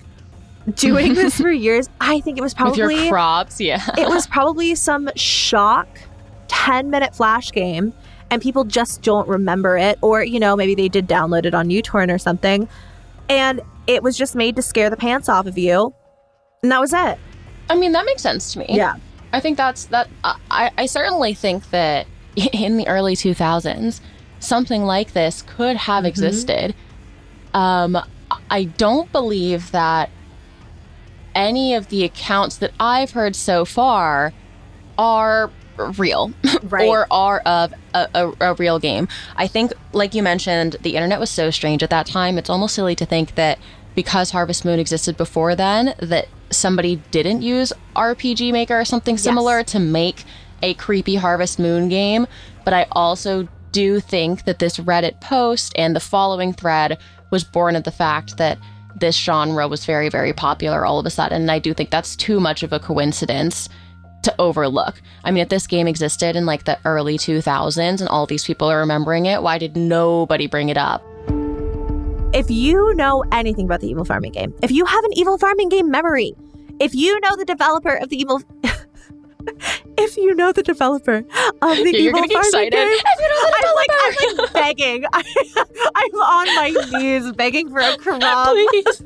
doing 0.74 1.14
this 1.14 1.40
for 1.40 1.50
years. 1.52 1.88
I 2.00 2.20
think 2.20 2.38
it 2.38 2.40
was 2.40 2.52
With 2.52 2.58
probably 2.58 3.02
your 3.04 3.12
crops, 3.12 3.60
yeah. 3.60 3.80
it 3.96 4.08
was 4.08 4.26
probably 4.36 4.74
some 4.74 5.08
shock 5.16 5.86
10 6.48 6.90
minute 6.90 7.14
flash 7.14 7.50
game 7.52 7.92
and 8.30 8.40
people 8.42 8.64
just 8.64 9.02
don't 9.02 9.26
remember 9.28 9.76
it 9.78 9.98
or 10.02 10.22
you 10.22 10.38
know 10.38 10.54
maybe 10.56 10.74
they 10.74 10.88
did 10.88 11.06
download 11.08 11.44
it 11.46 11.54
on 11.54 11.68
utorrent 11.68 12.12
or 12.12 12.18
something 12.18 12.68
and 13.28 13.60
it 13.86 14.02
was 14.02 14.16
just 14.18 14.34
made 14.34 14.54
to 14.56 14.62
scare 14.62 14.90
the 14.90 14.96
pants 14.96 15.28
off 15.28 15.46
of 15.46 15.56
you 15.56 15.94
and 16.62 16.70
that 16.70 16.78
was 16.80 16.92
it 16.92 17.18
I 17.70 17.74
mean, 17.76 17.92
that 17.92 18.04
makes 18.04 18.20
sense 18.22 18.52
to 18.52 18.58
me. 18.58 18.66
yeah 18.68 18.96
I 19.32 19.40
think 19.40 19.56
that's 19.56 19.86
that. 19.86 20.08
I, 20.24 20.70
I 20.76 20.84
certainly 20.84 21.32
think 21.32 21.70
that 21.70 22.06
in 22.52 22.76
the 22.76 22.86
early 22.88 23.14
2000s, 23.16 24.00
something 24.40 24.84
like 24.84 25.12
this 25.12 25.42
could 25.42 25.76
have 25.76 26.04
Mhm. 26.04 26.08
existed. 26.08 26.74
Um, 27.54 27.98
I 28.50 28.64
don't 28.64 29.10
believe 29.12 29.70
that 29.72 30.08
any 31.34 31.74
of 31.74 31.88
the 31.88 32.04
accounts 32.04 32.56
that 32.56 32.72
I've 32.78 33.12
heard 33.12 33.34
so 33.36 33.64
far 33.64 34.32
are 34.98 35.50
real 35.96 36.32
right 36.64 36.86
or 36.86 37.06
are 37.10 37.40
of 37.40 37.72
a, 37.94 38.08
a, 38.14 38.32
a 38.40 38.54
real 38.54 38.78
game. 38.78 39.08
I 39.36 39.46
think, 39.46 39.72
like 39.92 40.14
you 40.14 40.22
mentioned, 40.22 40.76
the 40.82 40.94
internet 40.94 41.18
was 41.18 41.30
so 41.30 41.50
strange 41.50 41.82
at 41.82 41.90
that 41.90 42.06
time. 42.06 42.36
It's 42.38 42.50
almost 42.50 42.74
silly 42.74 42.94
to 42.96 43.06
think 43.06 43.34
that 43.36 43.58
because 43.94 44.30
Harvest 44.30 44.64
Moon 44.64 44.78
existed 44.78 45.16
before 45.16 45.54
then, 45.54 45.94
that 45.98 46.28
somebody 46.50 46.96
didn't 47.10 47.42
use 47.42 47.72
RPG 47.96 48.52
Maker 48.52 48.78
or 48.80 48.84
something 48.84 49.16
similar 49.18 49.62
to 49.64 49.78
make 49.78 50.24
a 50.62 50.74
creepy 50.74 51.14
Harvest 51.14 51.58
Moon 51.58 51.88
game. 51.88 52.26
But 52.64 52.74
I 52.74 52.86
also 52.92 53.48
do 53.72 54.00
think 54.00 54.44
that 54.44 54.58
this 54.58 54.78
Reddit 54.78 55.20
post 55.20 55.72
and 55.76 55.96
the 55.96 56.00
following 56.00 56.52
thread 56.52 56.98
was 57.30 57.44
born 57.44 57.76
of 57.76 57.84
the 57.84 57.90
fact 57.90 58.36
that 58.36 58.58
this 58.94 59.16
genre 59.16 59.66
was 59.66 59.86
very, 59.86 60.08
very 60.08 60.32
popular 60.32 60.84
all 60.84 60.98
of 60.98 61.06
a 61.06 61.10
sudden. 61.10 61.42
And 61.42 61.50
I 61.50 61.58
do 61.58 61.72
think 61.72 61.90
that's 61.90 62.14
too 62.14 62.40
much 62.40 62.62
of 62.62 62.72
a 62.72 62.78
coincidence 62.78 63.68
to 64.22 64.34
overlook. 64.38 65.02
I 65.24 65.30
mean, 65.30 65.42
if 65.42 65.48
this 65.48 65.66
game 65.66 65.88
existed 65.88 66.36
in 66.36 66.46
like 66.46 66.64
the 66.64 66.78
early 66.84 67.18
2000s 67.18 68.00
and 68.00 68.08
all 68.08 68.26
these 68.26 68.44
people 68.44 68.68
are 68.68 68.78
remembering 68.78 69.26
it, 69.26 69.42
why 69.42 69.58
did 69.58 69.76
nobody 69.76 70.46
bring 70.46 70.68
it 70.68 70.76
up? 70.76 71.02
if 72.32 72.50
you 72.50 72.94
know 72.94 73.22
anything 73.30 73.66
about 73.66 73.80
the 73.80 73.88
evil 73.88 74.04
farming 74.04 74.32
game 74.32 74.54
if 74.62 74.70
you 74.70 74.84
have 74.84 75.04
an 75.04 75.12
evil 75.14 75.36
farming 75.38 75.68
game 75.68 75.90
memory 75.90 76.32
if 76.80 76.94
you 76.94 77.18
know 77.20 77.36
the 77.36 77.44
developer 77.44 77.94
of 77.94 78.08
the 78.08 78.16
evil 78.16 78.40
if 80.18 80.24
you 80.24 80.34
know 80.34 80.52
the 80.52 80.62
developer 80.62 81.18
of 81.18 81.24
the 81.76 81.90
Yeah, 81.92 81.98
evil 82.08 82.20
farming 82.20 82.30
excited. 82.38 82.72
game 82.72 82.98
I'm 83.04 83.74
like, 83.76 83.88
I'm 83.92 84.36
like 84.36 84.52
begging. 84.62 85.04
I, 85.12 85.22
I'm 85.94 86.14
on 86.14 86.46
my 86.56 86.98
knees 86.98 87.32
begging 87.32 87.70
for 87.70 87.78
a 87.80 87.96
crumb. 87.96 88.20
Please. 88.70 89.02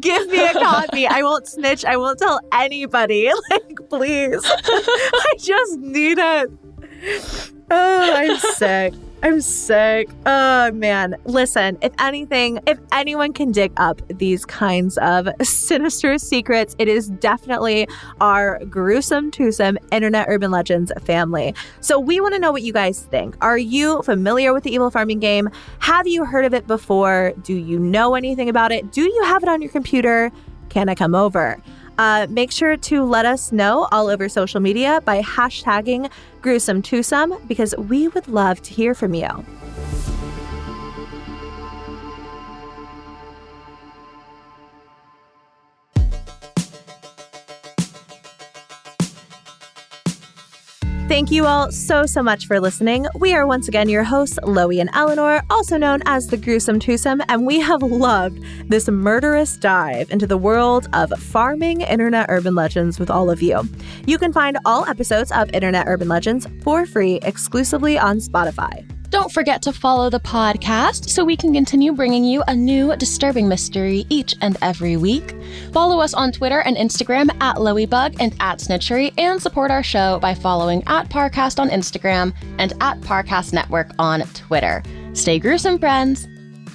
Give 0.00 0.26
me 0.28 0.44
a 0.44 0.52
copy. 0.52 1.06
I 1.06 1.22
won't 1.22 1.46
snitch. 1.46 1.84
I 1.84 1.96
won't 1.96 2.18
tell 2.18 2.40
anybody. 2.52 3.30
Like, 3.50 3.76
please. 3.88 4.40
I 4.44 5.34
just 5.38 5.78
need 5.78 6.18
it. 6.18 6.50
Oh, 7.70 8.14
I'm 8.14 8.36
sick. 8.38 8.94
I'm 9.22 9.42
sick. 9.42 10.08
Oh, 10.24 10.72
man. 10.72 11.14
Listen, 11.26 11.76
if 11.82 11.92
anything, 11.98 12.58
if 12.66 12.78
anyone 12.90 13.34
can 13.34 13.52
dig 13.52 13.70
up 13.76 14.00
these 14.08 14.46
kinds 14.46 14.96
of 14.96 15.28
sinister 15.42 16.16
secrets, 16.16 16.74
it 16.78 16.88
is 16.88 17.08
definitely 17.08 17.86
our 18.22 18.64
gruesome 18.64 19.30
twosome 19.30 19.76
internet 19.92 20.24
urban 20.30 20.50
legends 20.50 20.90
family. 21.02 21.54
So 21.80 22.00
we 22.00 22.18
want 22.18 22.32
to 22.32 22.40
know 22.40 22.50
what 22.50 22.62
you 22.62 22.72
guys 22.72 23.02
think. 23.02 23.36
Are 23.42 23.58
you 23.58 24.00
familiar 24.04 24.54
with 24.54 24.64
the 24.64 24.72
evil 24.72 24.90
farming 24.90 25.20
game? 25.20 25.50
Have 25.80 26.06
you 26.06 26.24
heard 26.24 26.46
of 26.46 26.54
it 26.54 26.66
before? 26.66 27.34
Do 27.42 27.52
you 27.52 27.78
know 27.78 28.14
anything 28.14 28.48
about 28.48 28.72
it? 28.72 28.90
Do 28.90 29.02
you 29.02 29.24
have 29.24 29.42
it 29.42 29.50
on 29.50 29.60
your 29.60 29.70
computer? 29.70 30.32
Can 30.70 30.88
I 30.88 30.94
come 30.94 31.14
over? 31.14 31.60
Uh, 31.98 32.26
make 32.30 32.50
sure 32.50 32.78
to 32.78 33.04
let 33.04 33.26
us 33.26 33.52
know 33.52 33.86
all 33.92 34.08
over 34.08 34.26
social 34.26 34.58
media 34.58 35.02
by 35.04 35.20
hashtagging 35.20 36.10
gruesome 36.42 36.82
twosome 36.82 37.34
because 37.46 37.74
we 37.76 38.08
would 38.08 38.28
love 38.28 38.62
to 38.62 38.72
hear 38.72 38.94
from 38.94 39.14
you. 39.14 39.28
Thank 51.10 51.32
you 51.32 51.44
all 51.44 51.72
so, 51.72 52.06
so 52.06 52.22
much 52.22 52.46
for 52.46 52.60
listening. 52.60 53.04
We 53.16 53.34
are 53.34 53.44
once 53.44 53.66
again 53.66 53.88
your 53.88 54.04
hosts, 54.04 54.38
Loey 54.44 54.80
and 54.80 54.88
Eleanor, 54.92 55.42
also 55.50 55.76
known 55.76 56.02
as 56.06 56.28
the 56.28 56.36
Gruesome 56.36 56.78
Twosome, 56.78 57.20
and 57.28 57.44
we 57.44 57.58
have 57.58 57.82
loved 57.82 58.40
this 58.68 58.88
murderous 58.88 59.56
dive 59.56 60.08
into 60.12 60.28
the 60.28 60.38
world 60.38 60.88
of 60.92 61.10
farming 61.18 61.80
internet 61.80 62.26
urban 62.28 62.54
legends 62.54 63.00
with 63.00 63.10
all 63.10 63.28
of 63.28 63.42
you. 63.42 63.68
You 64.06 64.18
can 64.18 64.32
find 64.32 64.56
all 64.64 64.86
episodes 64.86 65.32
of 65.32 65.52
Internet 65.52 65.88
Urban 65.88 66.06
Legends 66.06 66.46
for 66.62 66.86
free 66.86 67.18
exclusively 67.22 67.98
on 67.98 68.18
Spotify. 68.18 68.89
Don't 69.20 69.30
forget 69.30 69.60
to 69.64 69.72
follow 69.74 70.08
the 70.08 70.18
podcast 70.18 71.10
so 71.10 71.26
we 71.26 71.36
can 71.36 71.52
continue 71.52 71.92
bringing 71.92 72.24
you 72.24 72.42
a 72.48 72.56
new 72.56 72.96
disturbing 72.96 73.48
mystery 73.48 74.06
each 74.08 74.34
and 74.40 74.56
every 74.62 74.96
week. 74.96 75.36
Follow 75.74 76.00
us 76.00 76.14
on 76.14 76.32
Twitter 76.32 76.60
and 76.60 76.74
Instagram 76.74 77.28
at 77.42 77.56
Loeybug 77.56 78.16
and 78.18 78.34
at 78.40 78.60
Snitchery, 78.60 79.12
and 79.18 79.38
support 79.40 79.70
our 79.70 79.82
show 79.82 80.18
by 80.20 80.32
following 80.32 80.82
at 80.86 81.10
Parcast 81.10 81.60
on 81.60 81.68
Instagram 81.68 82.32
and 82.58 82.72
at 82.80 82.98
Parcast 83.02 83.52
Network 83.52 83.90
on 83.98 84.22
Twitter. 84.32 84.82
Stay 85.12 85.38
gruesome, 85.38 85.78
friends. 85.78 86.26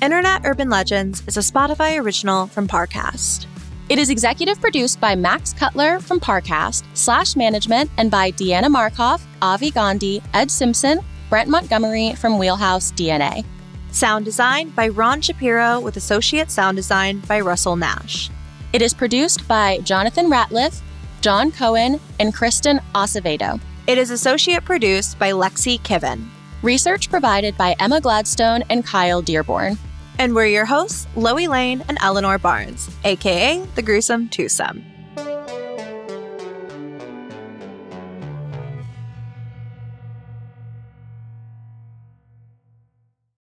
Internet 0.03 0.41
Urban 0.45 0.69
Legends 0.69 1.23
is 1.25 1.37
a 1.37 1.39
Spotify 1.39 1.99
original 1.99 2.45
from 2.45 2.67
Parcast. 2.67 3.47
It 3.89 3.97
is 3.97 4.11
executive 4.11 4.61
produced 4.61 5.01
by 5.01 5.15
Max 5.15 5.51
Cutler 5.51 5.99
from 5.99 6.19
Parcast, 6.19 6.83
slash 6.93 7.35
management, 7.35 7.89
and 7.97 8.11
by 8.11 8.29
Deanna 8.33 8.69
Markov, 8.69 9.25
Avi 9.41 9.71
Gandhi, 9.71 10.21
Ed 10.35 10.51
Simpson, 10.51 10.99
Brent 11.29 11.49
Montgomery 11.49 12.13
from 12.13 12.37
Wheelhouse 12.37 12.91
DNA. 12.91 13.43
Sound 13.91 14.25
design 14.25 14.69
by 14.69 14.89
Ron 14.89 15.21
Shapiro 15.21 15.79
with 15.79 15.97
associate 15.97 16.51
sound 16.51 16.75
design 16.75 17.19
by 17.21 17.39
Russell 17.39 17.75
Nash. 17.75 18.29
It 18.73 18.81
is 18.81 18.93
produced 18.93 19.47
by 19.47 19.79
Jonathan 19.79 20.29
Ratliff, 20.29 20.81
John 21.21 21.51
Cohen, 21.51 21.99
and 22.19 22.33
Kristen 22.33 22.79
Acevedo. 22.93 23.59
It 23.87 23.97
is 23.97 24.11
associate 24.11 24.65
produced 24.65 25.17
by 25.17 25.31
Lexi 25.31 25.79
Kiven. 25.81 26.27
Research 26.61 27.09
provided 27.09 27.57
by 27.57 27.75
Emma 27.79 27.99
Gladstone 28.01 28.63
and 28.69 28.85
Kyle 28.85 29.21
Dearborn. 29.21 29.77
And 30.19 30.35
we're 30.35 30.47
your 30.47 30.65
hosts, 30.65 31.07
Loey 31.15 31.47
Lane 31.47 31.83
and 31.87 31.97
Eleanor 32.01 32.37
Barnes, 32.37 32.89
aka 33.03 33.65
The 33.75 33.81
Gruesome 33.81 34.29
Twosome. 34.29 34.94